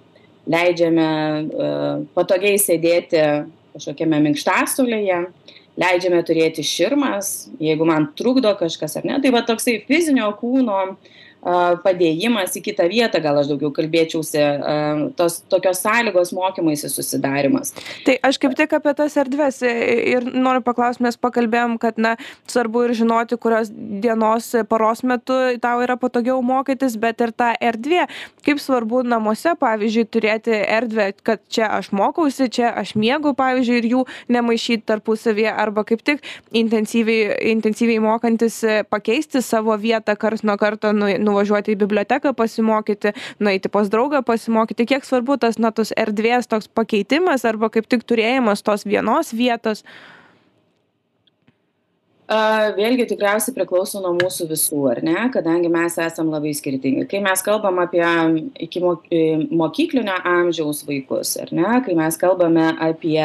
leidžiame 0.51 1.09
uh, 1.51 2.05
patogiai 2.15 2.59
sėdėti 2.63 3.25
kažkokiame 3.75 4.19
minkštasuolyje 4.25 5.19
leidžiame 5.81 6.21
turėti 6.27 6.65
širmas 6.67 7.51
jeigu 7.63 7.87
man 7.89 8.11
trukdo 8.19 8.53
kažkas 8.59 8.99
ar 9.01 9.09
ne? 9.09 9.19
Tai 9.23 9.33
va 9.35 9.45
toksai 9.49 9.81
fizinio 9.89 10.29
kūno 10.41 10.81
padėjimas 11.85 12.57
į 12.59 12.65
kitą 12.69 12.89
vietą 12.91 13.23
gal 13.25 13.41
aš 13.41 13.53
daugiau 13.53 13.73
kalbėčiausi 13.77 14.45
tos 15.19 15.41
tokios 15.53 15.83
sąlygos 15.85 16.35
mokymuisi 16.37 16.91
susidarymas 16.93 17.75
tai 18.07 18.19
aš 18.27 18.41
kaip 18.43 18.57
tik 18.59 18.75
apie 18.77 18.95
tas 18.99 19.17
erdves 19.21 19.63
ir 19.65 20.27
noriu 20.35 20.65
paklaust 20.65 21.01
mes 21.05 21.17
pakalbėjom 21.21 21.79
kad 21.81 21.99
na 21.99 22.17
svarbu 22.51 22.87
ir 22.89 22.95
žinoti 22.99 23.39
kurios 23.41 23.71
dienos 23.73 24.51
paros 24.69 25.03
metu 25.03 25.37
tau 25.63 25.83
yra 25.85 25.97
patogiau 26.01 26.43
mokytis 26.45 26.97
bet 27.01 27.21
ir 27.25 27.33
ta 27.33 27.53
erdvė. 27.61 28.07
Kaip 28.47 28.61
svarbu 28.63 29.03
namuose 29.07 29.55
pavyzdžiui 29.61 30.07
turėti 30.15 30.57
erdvę 30.61 31.11
kad 31.27 31.43
čia 31.53 31.71
aš 31.79 31.91
mokausi 31.97 32.49
čia 32.53 32.73
aš 32.83 32.95
miegu 32.99 33.35
pavyzdžiui 33.39 33.81
ir 33.83 33.89
jų 33.95 34.05
nemaišyt 34.37 34.87
tarpusavyje 34.91 35.53
arba 35.53 35.85
kaip 35.89 36.05
tik 36.07 36.25
intensyviai 36.57 37.53
intensyviai 37.53 38.01
mokantis 38.05 38.61
pakeisti 38.91 39.43
savo 39.45 39.77
vietą 39.81 40.17
karts 40.21 40.45
nuo 40.47 40.57
karto 40.61 40.93
nu 40.97 41.11
nuvažiuoti 41.31 41.75
į 41.75 41.81
biblioteką 41.87 42.35
pasimokyti 42.37 43.15
nueiti 43.41 43.73
pas 43.73 43.91
draugą 43.91 44.25
pasimokyti. 44.27 44.89
Kiek 44.91 45.07
svarbu 45.07 45.39
tas 45.41 45.59
na 45.63 45.73
tos 45.75 45.95
erdvės 45.97 46.51
toks 46.51 46.69
pakeitimas 46.69 47.47
arba 47.49 47.71
kaip 47.73 47.89
tik 47.91 48.05
turėjimas 48.05 48.67
tos 48.67 48.87
vienos 48.89 49.33
vietos? 49.37 49.87
Vėlgi 52.31 53.09
tikriausiai 53.11 53.57
priklauso 53.57 53.99
nuo 53.99 54.13
mūsų 54.15 54.45
visų 54.53 54.85
ar 54.93 55.01
ne? 55.03 55.17
Kadangi 55.35 55.67
mes 55.73 55.97
esam 55.99 56.29
labai 56.31 56.53
skirtingi. 56.55 57.09
Kai 57.11 57.19
mes 57.25 57.43
kalbam 57.43 57.81
apie 57.83 58.05
ikimok 58.69 59.09
mokyklinio 59.51 60.15
amžiaus 60.23 60.85
vaikus 60.87 61.35
ar 61.43 61.51
ne? 61.51 61.73
Kai 61.83 61.97
mes 61.99 62.21
kalbame 62.21 62.69
apie 62.87 63.19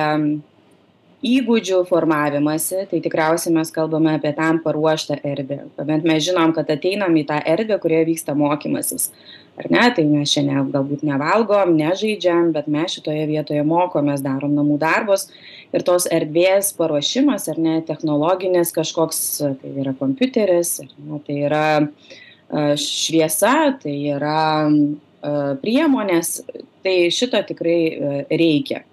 įgūdžių 1.25 1.79
formavimąsi 1.89 2.85
tai 2.91 2.99
tikriausiai 3.01 3.53
mes 3.55 3.71
kalbame 3.73 4.13
apie 4.17 4.31
tam 4.37 4.59
paruoštą 4.63 5.17
erdvę. 5.25 5.63
Kuomet 5.77 6.05
mes 6.05 6.23
žinom 6.27 6.53
kad 6.55 6.69
ateinam 6.71 7.15
į 7.17 7.25
tą 7.29 7.39
erdvę 7.53 7.79
kurioje 7.81 8.09
vyksta 8.11 8.35
mokymasis. 8.37 9.09
Ar 9.55 9.69
ne? 9.71 9.83
Tai 9.95 10.03
mes 10.09 10.33
čia 10.35 10.43
ne 10.45 10.59
galbūt 10.73 11.05
nevalgom 11.07 11.73
nežaidžiam 11.79 12.51
bet 12.55 12.67
mes 12.71 12.97
šitoje 12.97 13.23
vietoje 13.29 13.63
mokomės 13.65 14.23
darom 14.25 14.53
namų 14.57 14.77
darbus. 14.81 15.29
Ir 15.73 15.85
tos 15.87 16.05
erdvės 16.11 16.73
paruošimas 16.77 17.49
ar 17.51 17.61
ne 17.61 17.79
technologinis 17.87 18.75
kažkoks 18.75 19.23
tai 19.61 19.73
yra 19.81 19.95
kompiuteris 19.97 20.77
ar 20.83 20.91
ne 21.07 21.23
tai 21.25 21.39
yra 21.47 21.65
šviesa 22.77 23.55
tai 23.81 23.95
yra 24.13 24.43
priemonės 25.63 26.37
tai 26.85 26.97
šito 27.09 27.41
tikrai 27.47 27.79
reikia 28.29 28.83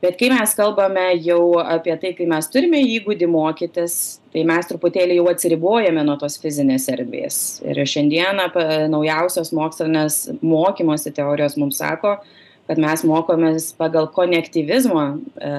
bet 0.00 0.18
kai 0.20 0.30
mes 0.32 0.54
kalbame 0.56 1.06
jau 1.20 1.60
apie 1.62 1.96
tai 2.00 2.12
kai 2.18 2.26
mes 2.30 2.48
turime 2.52 2.80
įgūdį 2.96 3.28
mokytis 3.30 3.96
tai 4.34 4.44
mes 4.48 4.68
truputėlį 4.68 5.20
jau 5.20 5.26
atsiribojame 5.32 6.04
nuo 6.06 6.16
tos 6.20 6.38
fizinės 6.40 6.86
erdvės. 6.92 7.40
Ir 7.66 7.82
šiandieną 7.82 8.50
naujausios 8.92 9.52
mokslinės 9.56 10.22
mokymosi 10.40 11.12
teorijos 11.16 11.58
mums 11.60 11.82
sako 11.82 12.18
kad 12.70 12.78
mes 12.78 13.02
mokomės 13.02 13.72
pagal 13.74 14.06
konektyvizmo 14.14 15.02
e, 15.42 15.54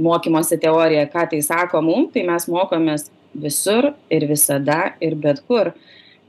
mokymosi 0.00 0.56
teoriją. 0.62 1.02
Ką 1.12 1.26
tai 1.34 1.40
sako 1.44 1.82
mum? 1.84 2.06
Tai 2.08 2.22
mes 2.30 2.46
mokomės 2.48 3.10
visur 3.36 3.90
ir 4.08 4.24
visada 4.30 4.94
ir 5.04 5.18
bet 5.20 5.42
kur 5.44 5.74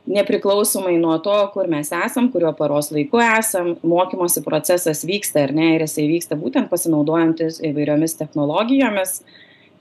nepriklausomai 0.08 0.96
nuo 0.98 1.17
to 1.22 1.36
kur 1.53 1.70
mes 1.70 1.91
esam 1.93 2.29
kuriuo 2.34 2.53
paros 2.58 2.91
laiku 2.91 3.22
esam 3.22 3.75
mokymosi 3.84 4.43
procesas 4.46 5.05
vyksta 5.05 5.46
ar 5.46 5.53
ne 5.53 5.75
ir 5.75 5.86
jisai 5.86 6.08
vyksta 6.10 6.38
būtent 6.39 6.70
pasinaudojantis 6.72 7.62
įvairiomis 7.70 8.17
technologijomis. 8.20 9.22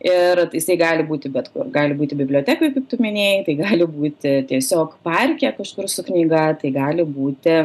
Ir 0.01 0.47
jisai 0.57 0.79
gali 0.81 1.05
būti 1.05 1.29
bet 1.29 1.51
kur. 1.53 1.67
Gali 1.69 1.93
būti 1.93 2.17
bibliotekoj 2.17 2.71
kaip 2.73 2.87
tu 2.89 2.97
minėjai 3.05 3.43
tai 3.49 3.55
gali 3.59 3.85
būti 3.85 4.31
tiesiog 4.49 4.95
parke 5.05 5.51
kažkur 5.59 5.91
su 5.93 6.05
knyga 6.07 6.47
tai 6.61 6.71
gali 6.73 7.05
būti 7.05 7.57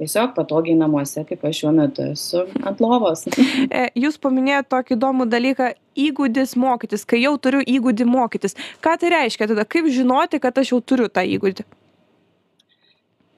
tiesiog 0.00 0.32
patogiai 0.36 0.78
namuose 0.78 1.24
kaip 1.28 1.44
aš 1.46 1.60
šiuo 1.62 1.72
metu 1.76 2.06
esu 2.14 2.44
ant 2.66 2.80
lovos. 2.82 3.26
E, 3.70 3.86
jūs 3.98 4.16
paminėjot 4.22 4.68
tokį 4.72 4.96
įdomų 4.96 5.26
dalyką 5.30 5.70
įgūdis 6.00 6.56
mokytis. 6.58 7.04
Kai 7.08 7.20
jau 7.22 7.34
turiu 7.42 7.60
įgūdį 7.62 8.06
mokytis 8.08 8.56
ką 8.84 8.96
tai 9.00 9.12
reiškia 9.14 9.50
tada? 9.50 9.66
Kaip 9.68 9.88
žinoti 9.92 10.40
kad 10.42 10.58
aš 10.58 10.74
jau 10.74 10.80
turiu 10.80 11.08
tą 11.12 11.24
įgūdį? 11.36 11.66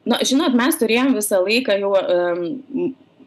Na 0.09 0.19
žinot 0.27 0.57
mes 0.59 0.79
turėjom 0.81 1.15
visą 1.19 1.39
laiką 1.43 1.79
jau 1.79 1.93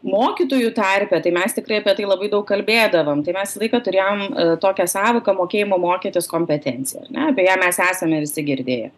mokytojų 0.06 0.74
tarpe 0.76 1.20
tai 1.22 1.32
mes 1.34 1.56
tikrai 1.56 1.80
apie 1.80 1.96
tai 1.98 2.06
labai 2.06 2.28
daug 2.32 2.44
kalbėdavom. 2.48 3.24
Tai 3.26 3.34
mes 3.38 3.54
visą 3.54 3.64
laiką 3.64 3.82
turėjom 3.86 4.22
e, 4.26 4.46
tokią 4.62 4.86
sąvoką 4.92 5.34
mokėjimo 5.40 5.80
mokytis 5.82 6.30
kompetencija 6.30 7.04
ar 7.04 7.10
ne? 7.10 7.26
Apie 7.32 7.48
ją 7.48 7.58
mes 7.62 7.82
esame 7.90 8.22
visi 8.24 8.46
girdėję 8.46 8.92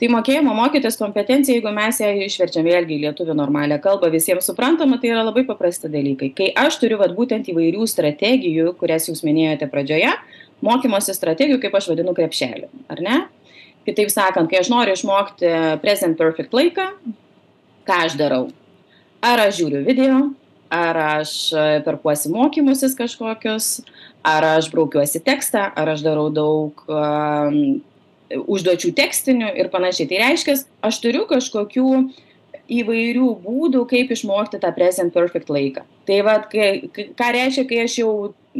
tai 0.00 0.08
mokėjimo 0.12 0.54
mokytis 0.56 0.98
kompetencija 1.00 1.56
jeigu 1.56 1.72
mes 1.76 2.00
ją 2.02 2.10
išverčiam 2.26 2.66
vėlgi 2.66 2.96
į 2.96 3.00
lietuvių 3.06 3.36
normalią 3.38 3.80
kalbą 3.84 4.10
visiems 4.12 4.48
suprantama 4.50 4.98
tai 5.00 5.12
yra 5.12 5.24
labai 5.26 5.44
paprasti 5.48 5.90
dalykai. 5.92 6.32
Kai 6.36 6.50
aš 6.64 6.80
turiu 6.82 7.00
vat 7.00 7.14
būtent 7.16 7.50
įvairių 7.52 7.86
strategijų 7.90 8.74
kurias 8.80 9.08
jūs 9.10 9.24
minėjote 9.26 9.70
pradžioje 9.72 10.12
mokymosi 10.64 11.16
strategijų 11.16 11.60
kaip 11.62 11.76
aš 11.78 11.90
vadinu 11.92 12.14
krepšelį 12.16 12.68
ar 12.92 13.04
ne? 13.04 13.20
Kitaip 13.88 14.12
sakant 14.12 14.50
kai 14.50 14.60
aš 14.60 14.68
noriu 14.72 14.96
išmokti 14.96 15.54
present 15.84 16.18
perfect 16.20 16.54
laiką 16.56 16.90
ką 17.88 18.04
aš 18.06 18.18
darau? 18.20 18.48
Ar 19.24 19.40
aš 19.48 19.58
žiūriu 19.60 19.84
video 19.84 20.20
ar 20.70 20.96
aš 21.18 21.34
perkuosi 21.84 22.30
mokymusis 22.30 22.94
kažkokius 22.98 23.80
ar 24.26 24.46
aš 24.54 24.70
braukiuosi 24.70 25.22
tekstą 25.26 25.66
ar 25.74 25.90
aš 25.96 26.04
darau 26.06 26.28
daug 26.30 26.84
užduočių 28.30 28.92
tekstinių 28.96 29.52
ir 29.58 29.70
panašiai. 29.72 30.08
Tai 30.10 30.20
reiškias 30.24 30.66
aš 30.86 30.98
turiu 31.02 31.26
kažkokių 31.30 31.86
įvairių 32.70 33.30
būdų 33.42 33.84
kaip 33.90 34.12
išmokti 34.14 34.60
tą 34.62 34.70
present 34.74 35.14
perfect 35.14 35.50
laiką. 35.50 35.82
Tai 36.06 36.20
kai 36.52 36.68
ką 37.18 37.30
reiškia 37.36 37.66
kai 37.70 37.80
aš 37.84 37.98
jau 38.02 38.12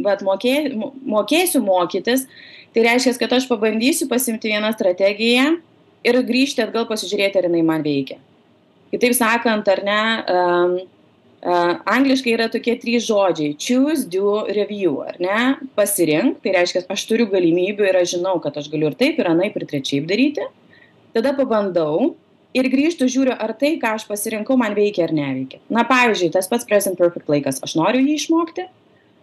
vat 0.03 0.23
mokė 0.23 0.55
mokėsiu 0.75 1.61
mokytis 1.63 2.27
tai 2.75 2.85
reiškias 2.87 3.19
kad 3.19 3.33
aš 3.35 3.47
pabandysiu 3.49 4.07
pasiimti 4.11 4.51
vieną 4.51 4.71
strategiją 4.75 5.47
ir 6.07 6.19
grįžti 6.27 6.63
atgal 6.63 6.87
pasižiūrėti 6.89 7.39
ar 7.39 7.47
jinai 7.49 7.63
man 7.67 7.83
veikia. 7.85 8.19
Kitaip 8.91 9.15
sakant 9.15 9.67
ar 9.71 9.83
ne 9.87 10.01
um, 10.27 10.77
angliškai 11.41 12.35
yra 12.35 12.47
tokie 12.51 12.75
trys 12.77 13.07
žodžiai. 13.07 13.55
Choose 13.57 14.05
do 14.05 14.45
review 14.45 15.01
ar 15.01 15.17
ne? 15.19 15.57
Pasirink 15.75 16.41
tai 16.43 16.53
reiškias 16.53 16.85
aš 16.89 17.05
turiu 17.09 17.25
galimybių 17.31 17.87
ir 17.89 17.97
aš 17.97 18.17
žinau 18.17 18.39
kad 18.41 18.57
aš 18.57 18.69
galiu 18.69 18.91
ir 18.91 18.97
taip 18.97 19.19
ir 19.19 19.29
anaip 19.31 19.57
ir 19.57 19.65
trečiaip 19.65 20.05
daryti. 20.09 20.45
Tada 21.13 21.33
pabandau 21.33 22.15
ir 22.53 22.69
grįžtu 22.69 23.07
žiūriu 23.09 23.33
ar 23.33 23.55
tai 23.57 23.77
ką 23.81 23.95
aš 23.97 24.05
pasirinkau 24.05 24.57
man 24.59 24.75
veikia 24.77 25.07
ar 25.07 25.15
neveikia. 25.15 25.59
Na 25.69 25.83
pavyzdžiui 25.87 26.31
tas 26.31 26.47
pats 26.47 26.67
present 26.67 26.97
perfect 26.97 27.27
laikas. 27.31 27.61
Aš 27.63 27.75
noriu 27.79 28.05
jį 28.05 28.19
išmokti. 28.21 28.67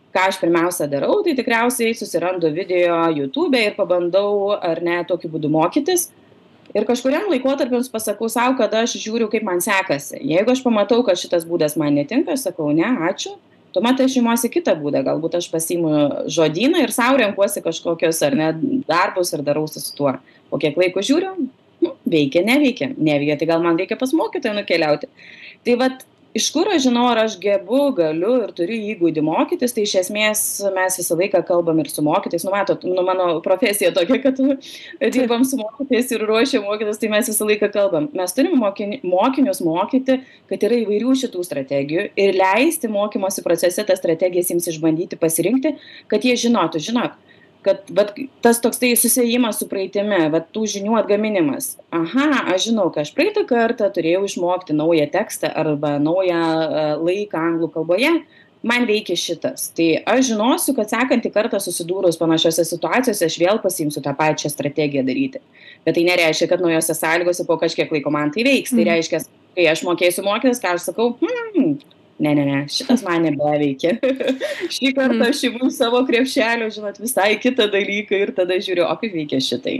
Ką 0.08 0.24
aš 0.30 0.40
pirmiausia 0.40 0.88
darau 0.90 1.20
tai 1.22 1.36
tikriausiai 1.38 1.94
susirandu 1.94 2.50
video 2.50 2.96
jutube 3.14 3.60
ir 3.60 3.76
pabandau 3.76 4.56
ar 4.56 4.80
ne 4.82 5.02
tokiu 5.06 5.30
būdu 5.30 5.52
mokytis 5.52 6.08
ir 6.74 6.86
kažkuriam 6.88 7.28
laikotarpiui 7.32 7.84
pasakau 7.92 8.28
sau 8.32 8.54
kad 8.58 8.74
aš 8.74 8.96
žiūriu 9.00 9.28
kaip 9.32 9.44
man 9.46 9.62
sekasi. 9.64 10.20
Jeigu 10.20 10.52
aš 10.52 10.62
pamatau 10.64 11.02
kad 11.06 11.20
šitas 11.20 11.46
būdas 11.48 11.76
man 11.80 11.94
netinka 11.98 12.34
aš 12.34 12.48
sakau 12.50 12.72
ne 12.72 12.88
ačiū. 13.10 13.36
Tuomet 13.72 14.00
aš 14.00 14.16
imuosi 14.16 14.48
kitą 14.48 14.72
būdą. 14.80 15.02
Galbūt 15.04 15.36
aš 15.38 15.50
pasiimu 15.52 16.28
žodyną 16.32 16.80
ir 16.86 16.92
sau 16.94 17.16
renkuosi 17.20 17.62
kažkokius 17.64 18.22
ar 18.24 18.36
ne 18.36 18.52
darbus 18.88 19.34
ir 19.36 19.44
darausi 19.44 19.82
su 19.84 19.92
tuo. 19.96 20.14
Po 20.48 20.60
kiek 20.60 20.78
laiko 20.80 21.04
žiūriu 21.04 21.34
nu, 21.84 21.92
veikia 22.08 22.44
neveikia. 22.46 22.92
Neveikia. 22.96 23.36
Tai 23.40 23.50
gal 23.52 23.64
man 23.64 23.76
reikia 23.80 23.98
pas 24.00 24.14
mokytoją 24.16 24.56
nukeliauti. 24.56 25.10
Tai 25.66 25.76
vat 25.82 26.06
iš 26.36 26.48
kur 26.52 26.68
aš 26.74 26.82
žinau 26.84 27.06
ar 27.08 27.22
aš 27.24 27.36
gebu 27.40 27.80
galiu 27.96 28.34
ir 28.44 28.52
turiu 28.56 28.76
įgūdį 28.92 29.22
mokytis 29.24 29.74
tai 29.74 29.84
iš 29.86 29.94
esmės 30.02 30.42
mes 30.74 30.98
visą 31.00 31.16
laiką 31.18 31.40
kalbam 31.48 31.80
ir 31.80 31.88
su 31.92 32.04
mokytojais. 32.04 32.44
Nu 32.46 32.52
matot 32.52 32.84
nu 32.84 33.04
mano 33.06 33.28
profesija 33.44 33.92
tokia 33.96 34.20
kad 34.22 34.40
dirbam 35.14 35.46
su 35.48 35.60
mokytojais 35.60 36.12
ir 36.14 36.26
ruošiam 36.28 36.66
mokytojus 36.68 37.00
tai 37.00 37.12
mes 37.14 37.30
visą 37.32 37.48
laiką 37.48 37.70
kalbam. 37.74 38.10
Mes 38.18 38.36
turim 38.36 38.58
mokini 38.60 39.00
mokinius 39.02 39.62
mokyti 39.64 40.20
kad 40.50 40.68
yra 40.68 40.82
įvairių 40.84 41.16
šitų 41.22 41.46
strategijų 41.48 42.10
ir 42.16 42.36
leisti 42.36 42.92
mokymosi 42.92 43.44
procese 43.46 43.86
tas 43.88 44.02
strategijas 44.02 44.52
jiems 44.52 44.68
išbandyti 44.74 45.20
pasirinkti 45.20 45.76
kad 46.12 46.24
jie 46.24 46.36
žinotų 46.36 46.84
žinok 46.90 47.16
kad 47.68 47.92
vat 47.94 48.14
tas 48.44 48.60
toksai 48.64 48.94
susiejimas 48.96 49.60
su 49.60 49.68
praeitimi 49.68 50.24
vat 50.32 50.48
tų 50.54 50.64
žinių 50.74 50.96
atgaminimas. 51.02 51.74
Aha 51.94 52.44
aš 52.54 52.70
žinau 52.70 52.88
ka 52.94 53.04
aš 53.04 53.12
praeitą 53.16 53.44
kartą 53.48 53.90
turėjau 53.94 54.24
išmokti 54.28 54.76
naują 54.76 55.08
tekstą 55.12 55.52
arba 55.62 55.96
naują 56.02 56.40
e, 56.40 56.84
laiką 57.04 57.44
anglų 57.52 57.70
kalboje 57.76 58.14
man 58.62 58.86
veikia 58.88 59.16
šitas. 59.18 59.68
Tai 59.76 59.88
aš 60.14 60.32
žinosiu 60.32 60.74
kad 60.76 60.90
sekantį 60.90 61.32
kartą 61.34 61.60
susidūrus 61.62 62.18
panašiose 62.20 62.64
situacijose 62.66 63.28
aš 63.28 63.36
vėl 63.40 63.60
pasiimsiu 63.62 64.02
tą 64.04 64.14
pačią 64.18 64.50
strategiją 64.52 65.04
daryti. 65.06 65.42
Bet 65.86 65.98
tai 65.98 66.06
nereiškia 66.08 66.50
kad 66.50 66.64
naujose 66.64 66.96
sąlygose 66.96 67.46
po 67.46 67.58
kažkiek 67.60 67.92
laiko 67.94 68.12
man 68.14 68.34
tai 68.34 68.46
veiks. 68.48 68.74
Tai 68.74 68.82
mhm. 68.82 68.90
reiškias 68.94 69.30
kai 69.58 69.70
aš 69.70 69.84
mokėsiu 69.86 70.26
mokytis 70.26 70.62
ką 70.62 70.74
aš 70.76 70.90
sakau 70.90 71.14
hm 71.22 71.78
ne 72.18 72.34
ne 72.34 72.44
ne 72.44 72.58
šitas 72.68 73.04
man 73.06 73.22
nebeveikia 73.26 73.96
šį 74.74 74.92
kartą 74.96 75.28
aš 75.30 75.44
imu 75.48 75.70
savo 75.74 76.00
krepšelio 76.08 76.70
žinot 76.74 76.98
visai 77.02 77.36
kitą 77.42 77.68
dalyką 77.72 78.22
ir 78.24 78.32
tada 78.36 78.58
žiūriu 78.58 78.86
o 78.88 78.94
kaip 79.00 79.14
veikia 79.14 79.40
šitai. 79.42 79.76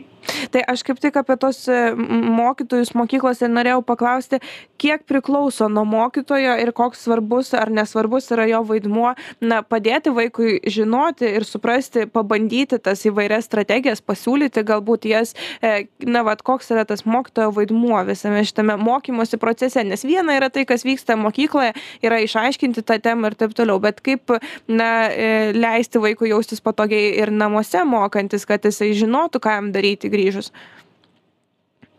Tai 0.53 0.63
aš 0.71 0.85
kaip 0.87 1.01
tik 1.03 1.17
apie 1.19 1.37
tuos 1.41 1.61
e, 1.71 1.79
mokytojus 1.97 2.95
mokyklose 2.99 3.49
norėjau 3.51 3.83
paklausti 3.87 4.41
kiek 4.79 5.03
priklauso 5.09 5.69
nuo 5.73 5.85
mokytojo 5.89 6.55
ir 6.63 6.73
koks 6.77 7.03
svarbus 7.07 7.53
ar 7.59 7.73
nesvarbus 7.75 8.31
yra 8.35 8.47
jo 8.51 8.63
vaidmuo 8.69 9.15
na 9.41 9.61
padėti 9.67 10.13
vaikui 10.15 10.59
žinoti 10.69 11.33
ir 11.39 11.47
suprasti 11.49 12.07
pabandyti 12.13 12.79
tas 12.83 13.03
įvairias 13.09 13.49
strategijas 13.49 14.05
pasiūlyti 14.05 14.65
galbūt 14.69 15.09
jas 15.11 15.35
e, 15.63 15.89
na 16.07 16.23
vat 16.27 16.45
koks 16.47 16.71
yra 16.75 16.87
tas 16.89 17.05
mokytojo 17.09 17.53
vaidmuo 17.59 17.99
visame 18.09 18.45
šitame 18.47 18.79
mokymosi 18.79 19.41
procese. 19.41 19.83
Nes 19.85 20.05
viena 20.07 20.37
yra 20.39 20.53
tai 20.53 20.67
kas 20.69 20.85
vyksta 20.87 21.19
mokykloje 21.19 21.75
yra 22.05 22.21
išaiškinti 22.29 22.85
tą 22.87 22.99
temą 23.03 23.33
ir 23.33 23.37
taip 23.41 23.55
toliau. 23.57 23.81
Bet 23.83 24.03
kaip 24.05 24.37
na 24.69 24.91
e, 25.09 25.29
leisti 25.57 26.01
vaikui 26.03 26.31
jaustis 26.33 26.63
patogiai 26.65 27.15
ir 27.23 27.33
namuose 27.35 27.83
mokantis 27.89 28.47
kad 28.49 28.65
jisai 28.69 28.93
žinotų 28.99 29.43
ką 29.45 29.57
jam 29.59 29.73
daryti 29.75 30.13
grįžus? 30.13 30.53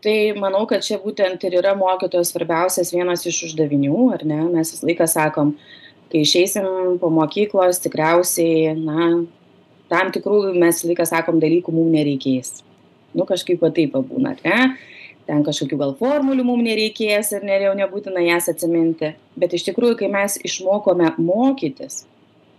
Tai 0.00 0.16
manau 0.40 0.64
kad 0.68 0.84
čia 0.84 0.96
būtent 1.02 1.42
ir 1.44 1.58
yra 1.60 1.74
mokytojo 1.76 2.24
svarbiausias 2.24 2.94
vienas 2.94 3.26
iš 3.28 3.42
uždavinių 3.50 4.06
ar 4.14 4.24
ne? 4.24 4.40
Mes 4.54 4.72
visą 4.72 4.88
laiką 4.88 5.08
sakom 5.10 5.52
kai 6.10 6.24
išeisim 6.24 6.96
po 7.02 7.10
mokyklos 7.12 7.82
tikriausiai 7.84 8.72
na 8.78 9.10
tam 9.92 10.14
tikrų 10.14 10.54
mes 10.54 10.80
visą 10.80 10.88
laiką 10.92 11.06
sakom 11.10 11.42
dalykų 11.42 11.74
mum 11.74 11.92
nereikės. 11.92 12.62
Nu 13.12 13.26
kažkaip 13.28 13.60
va 13.60 13.72
taip 13.74 13.92
va 13.98 14.02
būna 14.06 14.32
ar 14.36 14.42
ne 14.46 14.58
ten 15.28 15.42
kažkokių 15.46 15.80
gal 15.80 15.96
formulių 15.98 16.46
mum 16.46 16.62
nereikės 16.64 17.34
ir 17.36 17.44
ne 17.46 17.58
jau 17.64 17.74
nebūtina 17.78 18.22
jas 18.24 18.48
atsiminti. 18.52 19.14
Bet 19.40 19.56
iš 19.56 19.66
tikrųjų 19.68 19.98
kai 20.00 20.12
mes 20.12 20.38
išmokome 20.46 21.12
mokytis 21.18 22.04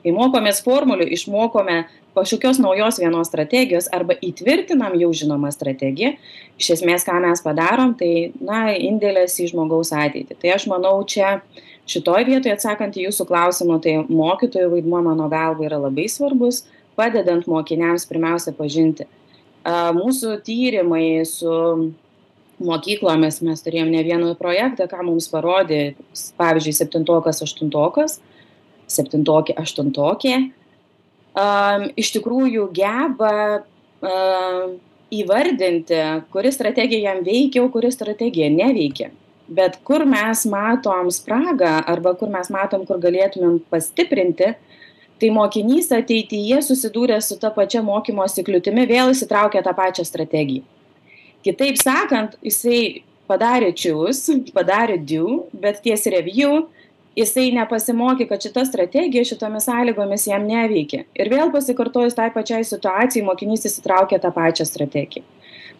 kai 0.02 0.14
mokomės 0.16 0.62
formulių 0.66 1.08
išmokome 1.16 1.78
kažkokios 2.16 2.60
naujos 2.62 3.00
vienos 3.00 3.30
strategijos 3.30 3.88
arba 3.94 4.18
įtvirtinam 4.18 4.98
jau 5.00 5.12
žinomą 5.16 5.52
strategiją 5.54 6.16
iš 6.60 6.72
esmės 6.78 7.06
ką 7.08 7.20
mes 7.24 7.44
padarom 7.46 7.94
tai 7.98 8.32
na 8.42 8.72
indėlis 8.76 9.38
į 9.42 9.52
žmogaus 9.54 9.94
ateitį. 9.96 10.38
Tai 10.42 10.54
aš 10.58 10.68
manau 10.72 10.98
čia 11.08 11.40
šitoj 11.90 12.26
vietoj 12.28 12.56
atsakant 12.56 12.98
į 12.98 13.08
jūsų 13.08 13.28
klausimą 13.30 13.80
tai 13.84 13.98
mokytojų 14.10 14.76
vaidmuo 14.76 15.02
mano 15.06 15.30
galva 15.32 15.66
yra 15.68 15.80
labai 15.82 16.08
svarbus 16.12 16.66
padedant 16.98 17.48
mokiniams 17.50 18.08
pirmiausia 18.10 18.54
pažinti. 18.58 19.08
Mūsų 19.66 20.40
tyrimai 20.46 21.22
su 21.30 21.52
mokyklomis 22.62 23.42
mes 23.46 23.66
turėjom 23.66 23.92
ne 23.94 24.04
vieną 24.08 24.36
projektą 24.40 24.88
ką 24.92 25.04
mums 25.08 25.30
parodė 25.32 25.82
pavyzdžiui 26.40 26.78
septintokas 26.78 27.42
aštuntokas 27.46 28.20
septintokė 28.92 29.58
aštuntokė 29.62 30.36
um, 30.40 31.90
iš 32.00 32.14
tikrųjų 32.18 32.68
geba 32.76 33.34
um, 34.04 34.80
įvardinti, 35.12 36.00
kuri 36.32 36.52
strategija 36.52 37.12
jam 37.12 37.24
veikia, 37.26 37.64
o 37.64 37.70
kuri 37.72 37.92
strategija 37.92 38.50
neveikia. 38.52 39.12
Bet 39.52 39.82
kur 39.84 40.06
mes 40.08 40.46
matom 40.48 41.10
spragą 41.12 41.82
arba 41.92 42.14
kur 42.16 42.32
mes 42.32 42.48
matom, 42.54 42.86
kur 42.88 43.02
galėtumėm 43.04 43.60
pastiprinti, 43.72 44.54
tai 45.22 45.32
mokinys 45.36 45.92
ateityje 45.94 46.62
susidūrė 46.66 47.20
su 47.22 47.36
ta 47.42 47.52
pačia 47.54 47.84
mokymosi 47.86 48.46
kliūtimi, 48.48 48.88
vėl 48.90 49.12
įsitraukė 49.12 49.62
tą 49.66 49.76
pačią 49.78 50.08
strategiją. 50.08 50.64
Kitaip 51.46 51.80
sakant, 51.82 52.38
jisai 52.46 53.04
padarė 53.30 53.72
choose, 53.74 54.38
padarė 54.54 55.00
do, 55.00 55.48
bet 55.54 55.82
ties 55.86 56.06
review 56.12 56.68
jisai 57.18 57.50
nepasimokė 57.56 58.28
kad 58.30 58.44
šita 58.44 58.64
strategija 58.68 59.26
šitomis 59.28 59.68
sąlygomis 59.68 60.28
jam 60.30 60.48
neveikia. 60.48 61.04
Ir 61.18 61.32
vėl 61.32 61.52
pasikartojus 61.54 62.16
tai 62.18 62.30
pačiai 62.36 62.64
situacijai 62.68 63.26
mokinys 63.28 63.68
išsitraukia 63.68 64.22
tą 64.22 64.32
pačią 64.36 64.68
strategiją. 64.68 65.26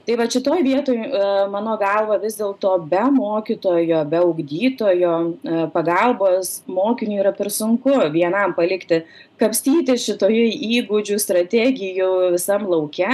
Tai 0.02 0.16
vat 0.18 0.34
šitoj 0.34 0.64
vietoj 0.66 0.98
e, 0.98 1.26
mano 1.54 1.76
galva 1.78 2.16
vis 2.24 2.34
dėlto 2.40 2.72
be 2.90 3.04
mokytojo 3.14 4.00
be 4.10 4.22
ugdytojo 4.26 5.12
e, 5.22 5.60
pagalbos 5.76 6.56
mokiniui 6.66 7.20
yra 7.22 7.34
per 7.38 7.52
sunku 7.54 7.94
vienam 8.16 8.56
palikti 8.58 9.04
kapstytis 9.42 10.02
šitoje 10.08 10.48
įgūdžių 10.80 11.20
strategijų 11.22 12.10
visam 12.34 12.66
lauke 12.72 13.12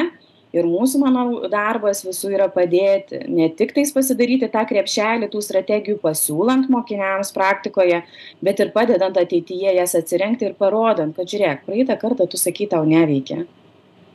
ir 0.56 0.68
mūsų 0.68 1.02
manau 1.02 1.26
darbas 1.52 2.04
visų 2.06 2.32
yra 2.38 2.48
padėti 2.52 3.24
ne 3.28 3.50
tiktais 3.58 3.92
pasidaryti 3.96 4.50
tą 4.54 4.64
krepšelį 4.70 5.30
tų 5.34 5.42
strategijų 5.44 6.00
pasiūlant 6.04 6.70
mokiniams 6.72 7.34
praktikoje 7.36 8.02
bet 8.44 8.64
ir 8.64 8.72
padedant 8.76 9.20
ateityje 9.20 9.76
jas 9.78 9.96
atsirinkti 10.00 10.50
ir 10.50 10.58
parodant 10.60 11.16
kad 11.18 11.28
žiūrėk 11.28 11.66
praeitą 11.68 12.00
kartą 12.00 12.30
tu 12.32 12.40
sakei 12.40 12.70
tau 12.72 12.86
neveikė 12.88 13.44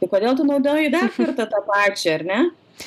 tai 0.01 0.11
kodėl 0.15 0.39
tu 0.39 0.49
naudoji 0.49 0.93
dar 0.95 1.13
kartą 1.19 1.49
tą 1.53 1.63
pačią 1.69 2.19
ar 2.19 2.27
ne 2.33 2.43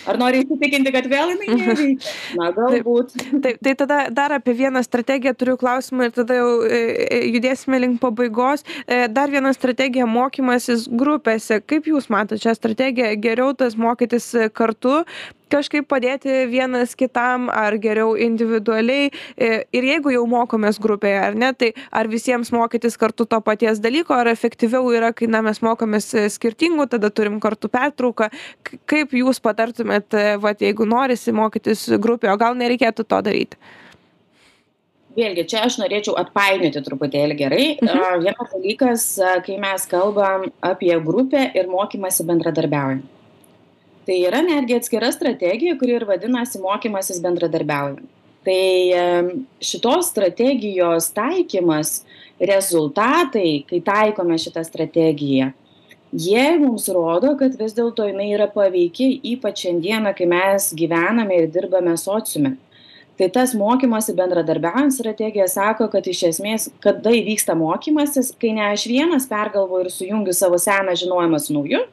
Ar 0.09 0.19
nori 0.19 0.43
įsitikinti, 0.43 0.91
kad 0.95 1.07
vėl 1.11 1.33
jinai 1.33 1.55
neveikia? 1.59 2.13
Na, 2.39 2.49
galbūt. 2.55 3.15
Taip, 3.43 3.61
tai 3.63 3.75
tada 3.79 3.99
dar 4.13 4.35
apie 4.37 4.55
vieną 4.57 4.83
strategiją 4.85 5.35
turiu 5.37 5.57
klausimą 5.61 6.09
ir 6.09 6.15
tada 6.15 6.39
jau 6.39 6.49
e, 6.65 6.81
e, 7.05 7.21
judėsime 7.35 7.79
link 7.83 8.01
pabaigos. 8.03 8.65
E, 8.85 9.05
dar 9.11 9.33
viena 9.33 9.53
strategija- 9.55 10.07
mokymasis 10.19 10.87
grupėse. 10.91 11.61
Kaip 11.65 11.89
Jūs 11.89 12.09
matote 12.09 12.41
šią 12.41 12.55
strategiją? 12.57 13.13
Geriau 13.21 13.53
tas 13.57 13.75
mokytis 13.79 14.31
kartu, 14.53 15.03
kažkaip 15.51 15.87
padėti 15.89 16.45
vienas 16.49 16.95
kitam 16.97 17.49
ar 17.53 17.77
geriau 17.81 18.15
individualiai 18.19 19.11
ir 19.37 19.87
jeigu 19.87 20.13
jau 20.13 20.23
mokomės 20.29 20.79
grupėje 20.81 21.19
ar 21.21 21.37
ne 21.37 21.51
tai 21.53 21.71
ar 21.95 22.09
visiems 22.11 22.51
mokytis 22.55 22.97
kartu 22.97 23.27
to 23.29 23.39
paties 23.45 23.81
dalyko 23.83 24.15
ar 24.17 24.29
efektyviau 24.31 24.89
yra 24.95 25.11
kai 25.13 25.29
na 25.31 25.43
mes 25.45 25.61
mokomės 25.65 26.11
skirtingų 26.35 26.89
tada 26.95 27.11
turim 27.13 27.39
kartu 27.43 27.69
pertrauką 27.71 28.31
kaip 28.89 29.13
jūs 29.15 29.41
patartumėt 29.85 30.13
e, 30.13 30.37
vat 30.37 30.61
jeigu 30.61 30.85
norisi 30.85 31.31
mokytis 31.31 31.89
grupėje 31.99 32.33
o 32.33 32.37
gal 32.37 32.55
nereikėtų 32.55 33.05
to 33.05 33.21
daryti 33.21 33.57
Vėlgi, 35.15 35.45
čia 35.47 35.61
aš 35.63 35.77
norėčiau 35.79 36.17
atpainioti 36.19 36.81
truputėlį 36.83 37.35
gerai. 37.39 37.77
Mhm. 37.79 38.25
Vienas 38.25 38.49
dalykas, 38.51 39.03
kai 39.45 39.55
mes 39.57 39.85
kalbam 39.87 40.49
apie 40.59 40.91
grupę 40.99 41.51
ir 41.55 41.69
mokymasi 41.71 42.25
bendradarbiaujant 42.27 43.05
tai 44.05 44.19
yra 44.21 44.43
netgi 44.45 44.75
atskira 44.77 45.11
strategija 45.11 45.77
kuri 45.79 45.95
ir 45.97 46.05
vadinasi 46.05 46.59
mokymasis 46.61 47.21
bendradarbiaujant 47.23 48.05
tai 48.45 48.93
šitos 49.65 50.11
strategijos 50.11 51.07
taikymas 51.15 52.03
rezultatai 52.37 53.63
kai 53.65 53.79
taikome 53.81 54.37
šitą 54.37 54.61
strategiją 54.67 55.49
jie 56.15 56.59
mums 56.59 56.87
rodo 56.95 57.33
kad 57.39 57.57
vis 57.59 57.75
dėlto 57.75 58.07
jinai 58.09 58.29
yra 58.35 58.47
paveiki 58.51 59.09
ypač 59.33 59.65
šiandieną 59.65 60.13
kai 60.17 60.27
mes 60.31 60.69
gyvename 60.77 61.41
ir 61.41 61.49
dirbame 61.51 61.95
sociume. 61.99 62.55
Tai 63.15 63.29
tas 63.31 63.53
mokymosi 63.55 64.15
bendradarbiaujant 64.15 64.91
strategija 64.91 65.47
sako 65.47 65.87
kad 65.91 66.07
iš 66.07 66.23
esmės 66.31 66.69
kada 66.83 67.13
įvyksta 67.15 67.55
mokymasis 67.55 68.33
kai 68.39 68.51
ne 68.55 68.65
aš 68.73 68.87
vienas 68.91 69.27
pergalvoju 69.29 69.87
ir 69.87 69.93
sujungiu 69.93 70.35
savo 70.35 70.59
seną 70.59 70.95
žinojimą 70.99 71.39
su 71.39 71.55
nauju 71.55 71.85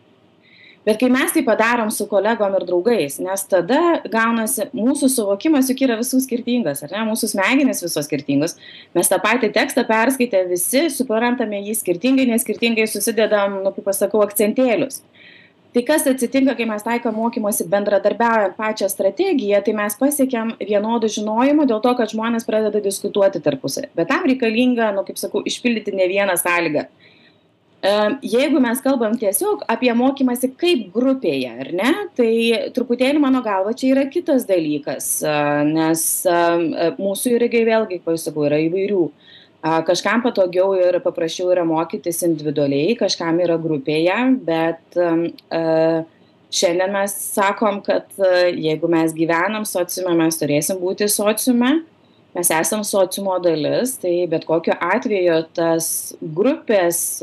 bet 0.86 0.98
kai 1.00 1.08
mes 1.12 1.34
tai 1.34 1.42
padarom 1.46 1.90
su 1.94 2.06
kolegom 2.10 2.56
ir 2.58 2.66
draugais 2.68 3.18
nes 3.22 3.44
tada 3.50 3.80
gaunasi 4.12 4.68
mūsų 4.76 5.10
suvokimas 5.16 5.70
juk 5.70 5.84
yra 5.86 5.98
visų 6.00 6.22
skirtingas 6.24 6.82
ar 6.86 6.94
ne? 6.94 7.04
Mūsų 7.10 7.32
smegenys 7.34 7.84
visos 7.84 8.08
skirtingos. 8.08 8.56
Mes 8.96 9.10
tą 9.10 9.20
patį 9.22 9.52
tekstą 9.54 9.86
perskaitę 9.88 10.46
visi 10.50 10.88
suprantame 10.90 11.62
jį 11.62 11.76
skirtingai 11.78 12.26
nes 12.30 12.42
skirtingai 12.46 12.88
susidedam 12.90 13.60
nu 13.62 13.74
kaip 13.76 13.92
aš 13.92 14.04
sakau 14.06 14.24
akcentėlius. 14.26 15.02
Tai 15.72 15.80
kas 15.88 16.02
atsitinka 16.04 16.52
kai 16.56 16.66
mes 16.68 16.82
taikom 16.84 17.14
mokymosi 17.16 17.64
bendradarbiaujant 17.72 18.58
pačią 18.58 18.90
strategiją 18.92 19.62
tai 19.64 19.72
mes 19.78 19.94
pasiekiam 19.96 20.50
vienodo 20.60 21.08
žinojimo 21.08 21.64
dėl 21.70 21.80
to 21.80 21.94
kad 21.96 22.12
žmonės 22.12 22.44
pradeda 22.44 22.82
diskutuoti 22.84 23.40
tarpusavy 23.40 23.88
bet 23.96 24.10
tam 24.10 24.26
reikalinga 24.28 24.90
nu 24.92 25.06
kaip 25.06 25.16
sakau 25.20 25.40
išpildyti 25.48 25.94
ne 25.96 26.10
vieną 26.12 26.36
sąlygą 26.42 26.84
jeigu 27.82 28.60
mes 28.62 28.80
kalbam 28.80 29.16
tiesiog 29.18 29.64
apie 29.70 29.90
mokymąsi 29.98 30.52
kaip 30.54 30.92
grupėje 30.94 31.50
ar 31.50 31.72
ne 31.74 31.90
tai 32.14 32.32
truputėlį 32.74 33.18
mano 33.22 33.42
galva 33.42 33.74
čia 33.74 33.90
yra 33.96 34.06
kitas 34.06 34.46
dalykas 34.46 35.08
nes 35.66 36.04
mūsų 37.00 37.36
irgi 37.38 37.64
vėlgi 37.66 37.98
kaip 37.98 38.14
aš 38.14 38.28
sakau 38.28 38.46
yra 38.46 38.62
įvairių. 38.62 39.04
Kažkam 39.62 40.22
patogiau 40.24 40.72
ir 40.74 40.98
paprasčiau 41.02 41.50
yra 41.54 41.66
mokytis 41.66 42.22
individualiai 42.26 42.96
kažkam 42.98 43.38
yra 43.42 43.58
grupėje 43.62 44.18
bet 44.46 44.98
šiandien 46.52 46.94
mes 46.94 47.14
sakom 47.34 47.82
kad 47.82 48.06
jeigu 48.54 48.90
mes 48.90 49.14
gyvenam 49.14 49.66
sociume 49.66 50.14
mes 50.18 50.38
turėsim 50.38 50.78
būti 50.82 51.10
sociume 51.10 51.80
mes 52.36 52.50
esam 52.56 52.84
sociumo 52.86 53.36
dalis 53.44 53.96
tai 54.02 54.26
bet 54.30 54.46
kokiu 54.48 54.74
atveju 54.80 55.38
tas 55.56 55.86
grupės 56.22 57.20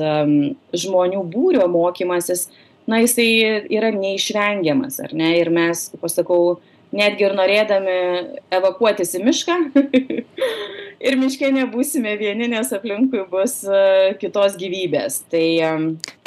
žmonių 0.83 1.23
būrio 1.33 1.65
mokymasis 1.71 2.47
na 2.89 3.01
jisai 3.03 3.29
yra 3.69 3.91
neišvengiamas 3.93 4.99
ar 5.03 5.13
ne? 5.13 5.35
Ir 5.41 5.51
mes 5.53 5.87
kaip 5.93 6.05
aš 6.07 6.19
sakau 6.21 6.43
netgi 6.95 7.27
ir 7.27 7.35
norėdami 7.37 7.97
evakuotis 8.59 9.15
į 9.19 9.23
mišką 9.27 9.57
ir 10.99 11.17
miške 11.19 11.49
nebūsime 11.53 12.13
vieni, 12.19 12.47
nes 12.51 12.71
aplinkui 12.75 13.21
bus 13.31 13.61
e, 13.63 14.15
kitos 14.19 14.55
gyvybės. 14.59 15.21
Tai, 15.31 15.45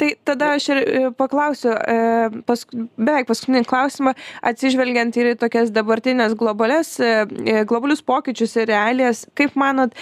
tai 0.01 0.09
tada 0.25 0.53
aš 0.57 0.69
ir 0.73 0.81
e, 0.81 1.01
paklausiu, 1.17 1.73
e, 1.73 2.41
pas, 2.47 2.65
beveik 2.97 3.29
paskutinį 3.29 3.63
klausimą, 3.69 4.15
atsižvelgiant 4.51 5.19
ir 5.19 5.33
į 5.33 5.35
tokias 5.43 5.71
dabartinės 5.73 6.35
globales, 6.39 6.95
globalius 7.69 8.03
pokyčius 8.05 8.55
ir 8.59 8.69
realijas, 8.71 9.23
kaip 9.37 9.57
manot, 9.59 9.93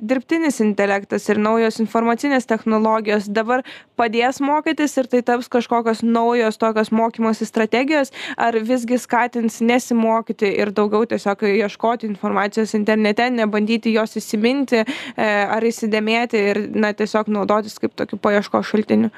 dirbtinis 0.00 0.60
intelektas 0.64 1.28
ir 1.30 1.40
naujos 1.42 1.80
informacinės 1.82 2.46
technologijos 2.50 3.28
dabar 3.32 3.64
padės 3.98 4.40
mokytis 4.42 4.96
ir 5.00 5.08
tai 5.10 5.22
taps 5.26 5.50
kažkokios 5.52 6.02
naujos 6.06 6.58
tokios 6.60 6.92
mokymosi 6.94 7.46
strategijos, 7.48 8.12
ar 8.36 8.58
visgi 8.60 9.00
skatins 9.00 9.60
nesimokyti? 9.62 10.01
Pasimokyti 10.02 10.48
ir 10.58 10.72
daugiau 10.74 11.06
tiesiog 11.06 11.42
ieškoti 11.46 12.06
informacijos 12.06 12.74
internete, 12.74 13.30
nebandyti 13.30 13.92
jos 13.92 14.16
įsiminti 14.16 14.82
e, 14.82 14.86
ar 15.24 15.62
įsidėmėti 15.62 16.36
ir 16.50 16.60
na, 16.74 16.92
tiesiog 16.92 17.28
naudotis 17.28 17.78
kaip 17.78 17.94
tokiu 17.94 18.18
paieško 18.18 18.62
šaltiniu? 18.62 19.10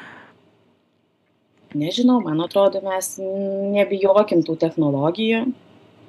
Nežinau, 1.74 2.20
man 2.22 2.40
atrodo, 2.40 2.80
mes 2.84 3.16
nebijokim 3.18 4.44
tų 4.46 4.56
technologijų. 4.60 5.46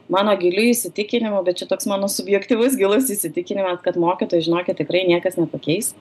Mano 0.09 0.35
giliu 0.38 0.67
įsitikinimu, 0.69 1.39
bet 1.45 1.57
čia 1.57 1.65
toks 1.65 1.88
mano 1.89 2.05
subjektivus 2.07 2.75
gilus 2.77 3.09
įsitikinimas, 3.09 3.79
kad 3.81 3.97
mokytojai, 3.97 4.45
žinokit, 4.45 4.77
tikrai 4.77 5.07
niekas 5.07 5.39
nepakeis 5.39 5.95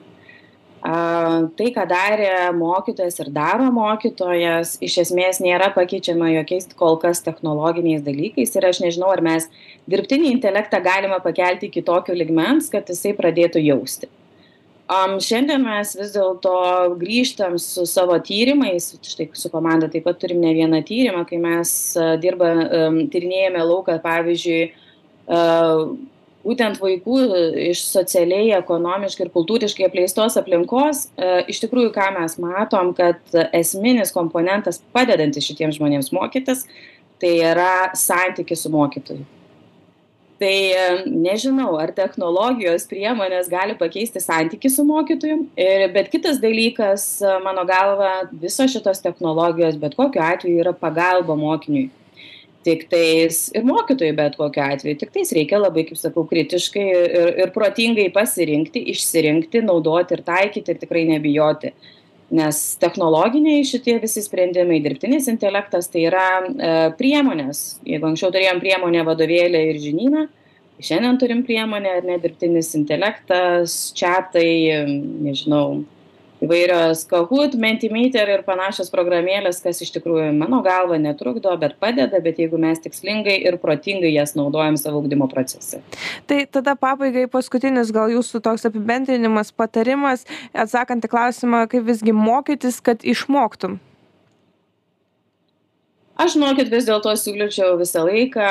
tai, 0.85 1.69
ką 1.73 1.85
darė 1.89 2.31
mokytojas 2.53 3.17
ir 3.23 3.31
daro 3.33 3.71
mokytojas, 3.73 4.75
iš 4.85 4.99
esmės 5.05 5.39
nėra 5.41 5.71
pakeičiama 5.73 6.29
jokiais 6.35 6.67
kol 6.77 6.99
kas 7.01 7.23
technologiniais 7.25 8.03
dalykais 8.05 8.53
ir 8.53 8.67
aš 8.69 8.83
nežinau, 8.83 9.09
ar 9.09 9.23
mes 9.25 9.47
dirbtinį 9.89 10.29
intelektą 10.35 10.83
galime 10.85 11.17
pakelti 11.23 11.71
iki 11.71 11.81
tokio 11.85 12.13
ligmens, 12.13 12.69
kad 12.69 12.91
jisai 12.91 13.15
pradėtų 13.17 13.63
jausti. 13.65 14.11
Um, 14.85 15.15
šiandien 15.17 15.63
mes 15.65 15.95
vis 15.97 16.11
dėlto 16.13 16.53
grįžtam 17.01 17.55
su 17.57 17.87
savo 17.89 18.19
tyrimais, 18.21 18.91
štai 19.01 19.31
su 19.33 19.49
komanda 19.49 19.89
taip 19.89 20.05
pat 20.05 20.19
turim 20.21 20.43
ne 20.43 20.51
vieną 20.53 20.83
tyrimą, 20.85 21.23
kai 21.25 21.39
mes 21.41 21.71
uh, 21.97 22.13
dirba, 22.21 22.51
um, 22.53 22.99
tyrinėjame 23.09 23.63
lauką, 23.65 23.97
pavyzdžiui, 24.03 24.67
uh, 25.25 25.95
būtent 26.45 26.79
vaikų 26.81 27.19
iš 27.71 27.83
socialiai, 27.89 28.53
ekonomiškai 28.59 29.25
ir 29.25 29.33
kultūriškai 29.33 29.87
apleistos 29.89 30.37
aplinkos, 30.41 31.07
uh, 31.17 31.41
iš 31.51 31.63
tikrųjų, 31.65 31.93
ką 31.95 32.11
mes 32.19 32.37
matom, 32.41 32.93
kad 32.97 33.21
esminis 33.51 34.13
komponentas 34.15 34.83
padedantis 34.95 35.47
šitiems 35.49 35.79
žmonėms 35.79 36.13
mokytis, 36.15 36.67
tai 37.21 37.39
yra 37.53 37.89
santykis 37.97 38.65
su 38.65 38.71
mokytoju. 38.73 39.25
Tai 40.35 40.55
nežinau 41.07 41.77
ar 41.79 41.93
technologijos 41.95 42.83
priemonės 42.91 43.47
gali 43.47 43.77
pakeisti 43.79 44.19
santykį 44.19 44.71
su 44.71 44.83
mokytoju 44.83 45.37
ir 45.55 45.85
bet 45.95 46.09
kitas 46.11 46.41
dalykas 46.43 47.05
mano 47.45 47.63
galva 47.67 48.25
visos 48.41 48.73
šitos 48.73 48.99
technologijos 49.03 49.77
bet 49.79 49.95
kokiu 49.95 50.19
atveju 50.25 50.59
yra 50.65 50.73
pagalba 50.75 51.37
mokiniui 51.39 51.87
tiktais 52.65 53.41
ir 53.55 53.65
mokytojui 53.67 54.15
bet 54.17 54.37
kokiu 54.39 54.63
atveju. 54.65 54.99
Tiktais 55.03 55.33
reikia 55.37 55.61
labai 55.61 55.85
kaip 55.87 55.99
sakau 55.99 56.25
kritiškai 56.29 56.85
ir 56.93 57.33
ir 57.45 57.51
protingai 57.55 58.07
pasirinkti 58.13 58.83
išsirinkti 58.93 59.63
naudoti 59.65 60.17
ir 60.17 60.23
taikyti 60.25 60.73
ir 60.73 60.81
tikrai 60.81 61.05
nebijoti. 61.13 61.73
Nes 62.35 62.61
technologiniai 62.81 63.61
šitie 63.69 63.99
visi 64.01 64.23
sprendimai 64.25 64.79
dirbtinis 64.81 65.29
intelektas 65.29 65.91
tai 65.93 66.07
yra 66.09 66.25
e, 66.41 66.71
priemonės. 66.97 67.77
Jeigu 67.85 68.09
anksčiau 68.09 68.33
turėjom 68.33 68.63
priemonę 68.63 69.03
vadovėlį 69.05 69.61
ir 69.69 69.81
žinyną 69.83 70.25
šiandien 70.83 71.19
turim 71.21 71.43
priemonę 71.47 71.91
ar 71.99 72.07
ne 72.07 72.17
dirbtinis 72.19 72.73
intelektas 72.75 73.93
čiatai 73.95 74.85
nežinau 74.89 75.85
įvairios 76.45 77.03
kahoot 77.09 77.57
mentimeter 77.59 78.29
ir 78.31 78.43
panašios 78.47 78.91
programėlės 78.93 79.61
kas 79.63 79.81
iš 79.83 79.91
tikrųjų 79.97 80.29
mano 80.37 80.61
galva 80.65 80.99
netrukdo 81.01 81.53
bet 81.61 81.75
padeda 81.81 82.21
bet 82.23 82.39
jeigu 82.41 82.59
mes 82.61 82.81
tikslingai 82.83 83.37
ir 83.49 83.57
protingai 83.61 84.13
jas 84.13 84.35
naudojam 84.37 84.77
savo 84.79 85.01
ugdymo 85.03 85.27
procese. 85.31 85.81
Tai 86.29 86.43
tada 86.45 86.77
pabaigai 86.79 87.25
paskutinis 87.31 87.91
gal 87.95 88.13
jūsų 88.13 88.43
toks 88.45 88.67
apibendrinimas 88.69 89.51
patarimas 89.51 90.27
atsakant 90.53 91.05
į 91.05 91.11
klausimą 91.11 91.65
kaip 91.71 91.89
visgi 91.89 92.15
mokytis 92.15 92.79
kad 92.85 93.03
išmoktum? 93.03 93.79
Aš 96.15 96.37
žinokit 96.37 96.69
vis 96.71 96.85
dėlto 96.87 97.11
siūlyčiau 97.19 97.73
visą 97.75 98.05
laiką 98.07 98.47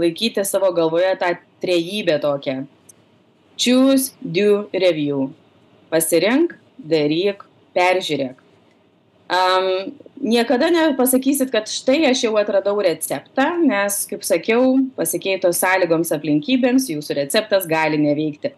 laikyti 0.00 0.46
savo 0.48 0.70
galvoje 0.72 1.12
tą 1.20 1.34
trejybę 1.60 2.16
tokią. 2.22 2.62
Choose 3.60 4.14
do 4.24 4.64
review. 4.72 5.28
Pasirink 5.92 6.56
daryk, 6.88 7.44
peržiūrėk. 7.76 8.40
Um, 9.32 9.94
niekada 10.20 10.68
nepasakysit, 10.68 11.48
kad 11.54 11.70
štai 11.70 12.02
aš 12.10 12.26
jau 12.26 12.34
atradau 12.36 12.76
receptą, 12.84 13.46
nes, 13.64 14.02
kaip 14.10 14.26
sakiau, 14.26 14.76
pasikeitos 14.98 15.62
sąlygoms 15.62 16.12
aplinkybėms, 16.12 16.90
jūsų 16.92 17.16
receptas 17.22 17.64
gali 17.70 18.00
neveikti. 18.02 18.52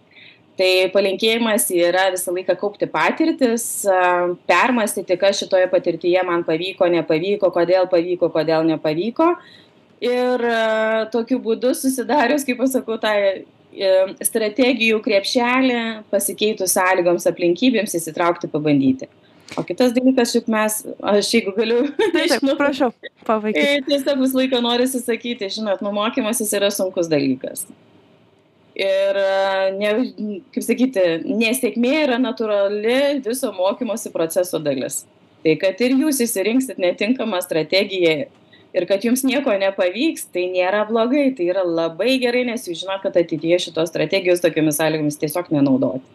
Tai 0.58 0.70
palinkėjimas 0.94 1.66
yra 1.74 2.08
visą 2.14 2.34
laiką 2.34 2.54
kaupti 2.58 2.86
patirtis, 2.90 3.64
permastyti, 4.46 5.16
kas 5.18 5.40
šitoje 5.42 5.66
patirtyje 5.70 6.22
man 6.26 6.44
pavyko, 6.46 6.86
nepavyko, 6.94 7.50
kodėl 7.54 7.90
pavyko, 7.90 8.30
kodėl 8.34 8.66
nepavyko. 8.68 9.32
Ir 10.04 10.42
tokiu 11.10 11.40
būdu 11.42 11.72
susidarius, 11.74 12.46
kaip 12.46 12.60
pasakau, 12.60 13.00
tą 13.02 13.14
E, 13.18 13.44
strategijų 14.24 15.00
krepšelį 15.04 15.78
pasikeitus 16.12 16.74
sąlygoms 16.76 17.26
aplinkybėms 17.30 17.96
įsitraukti 17.98 18.50
pabandyti. 18.52 19.08
O 19.58 19.62
kitas 19.62 19.92
dalykas, 19.94 20.32
juk 20.34 20.46
mes, 20.50 20.80
aš 21.04 21.30
jeigu 21.36 21.52
galiu. 21.54 21.80
Taip, 22.14 22.46
prašau, 22.58 22.90
pavaikyti. 23.26 23.64
Tai 23.64 23.88
tiesiog 23.90 24.22
visą 24.24 24.40
laiką 24.40 24.60
noriu 24.64 24.86
sakyti, 24.90 25.50
žinot, 25.58 25.82
nu 25.84 25.92
mokymasis 25.94 26.54
yra 26.56 26.70
sunkus 26.74 27.10
dalykas. 27.12 27.66
Ir, 28.74 29.18
ne, 29.78 29.90
kaip 30.54 30.64
sakyti, 30.66 31.02
nesėkmė 31.28 31.92
yra 32.08 32.16
natūrali 32.18 33.20
viso 33.22 33.52
mokymosi 33.54 34.10
proceso 34.14 34.58
dalis. 34.58 35.04
Tai 35.44 35.54
kad 35.60 35.78
ir 35.84 35.94
jūs 36.00 36.18
įsirinksit 36.24 36.80
netinkamą 36.82 37.38
strategiją 37.44 38.24
ir 38.74 38.88
kad 38.90 39.06
jums 39.06 39.24
nieko 39.26 39.54
nepavyks 39.60 40.28
tai 40.34 40.48
nėra 40.56 40.84
blogai 40.90 41.30
tai 41.38 41.48
yra 41.54 41.64
labai 41.66 42.18
gerai 42.24 42.44
nes 42.50 42.68
jūs 42.68 42.82
žinot 42.82 43.06
kad 43.06 43.16
ateityje 43.22 43.62
šitos 43.68 43.94
strategijos 43.94 44.44
tokiomis 44.44 44.82
sąlygomis 44.82 45.20
tiesiog 45.22 45.54
nenaudoti 45.54 46.14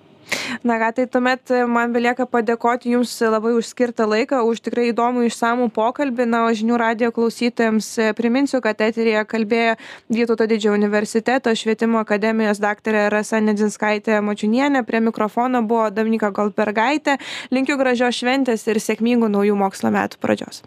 Na 0.64 0.78
ką, 0.80 0.90
tai 0.94 1.06
tuomet 1.10 1.52
man 1.70 1.94
belieka 1.94 2.26
padėkoti 2.30 2.94
Jums 2.94 3.14
labai 3.34 3.56
už 3.58 3.70
skirtą 3.72 4.06
laiką, 4.10 4.42
už 4.46 4.62
tikrai 4.66 4.90
įdomų 4.92 5.26
išsamų 5.30 5.70
pokalbį. 5.74 6.28
Na, 6.30 6.44
o 6.46 6.54
žinių 6.54 6.78
radio 6.82 7.12
klausytojams 7.16 7.90
priminsiu, 8.18 8.62
kad 8.62 8.82
eterija 8.86 9.26
kalbėjo 9.26 9.78
Vytauto 10.14 10.46
didžiojo 10.50 10.78
universiteto 10.78 11.54
švietimo 11.56 12.02
akademijos 12.04 12.62
daktarė 12.62 13.08
Rasa 13.14 13.42
Nedzinskaitė 13.42 14.20
Močiunienė. 14.26 14.84
Prie 14.86 15.02
mikrofono 15.06 15.64
buvo 15.66 15.90
Dominika 15.94 16.30
Goldbergaitė. 16.30 17.18
Linkiu 17.54 17.80
gražios 17.82 18.22
šventės 18.22 18.68
ir 18.70 18.82
sėkmingų 18.84 19.32
naujų 19.34 19.58
mokslo 19.58 19.94
metų 19.96 20.22
pradžios. 20.22 20.62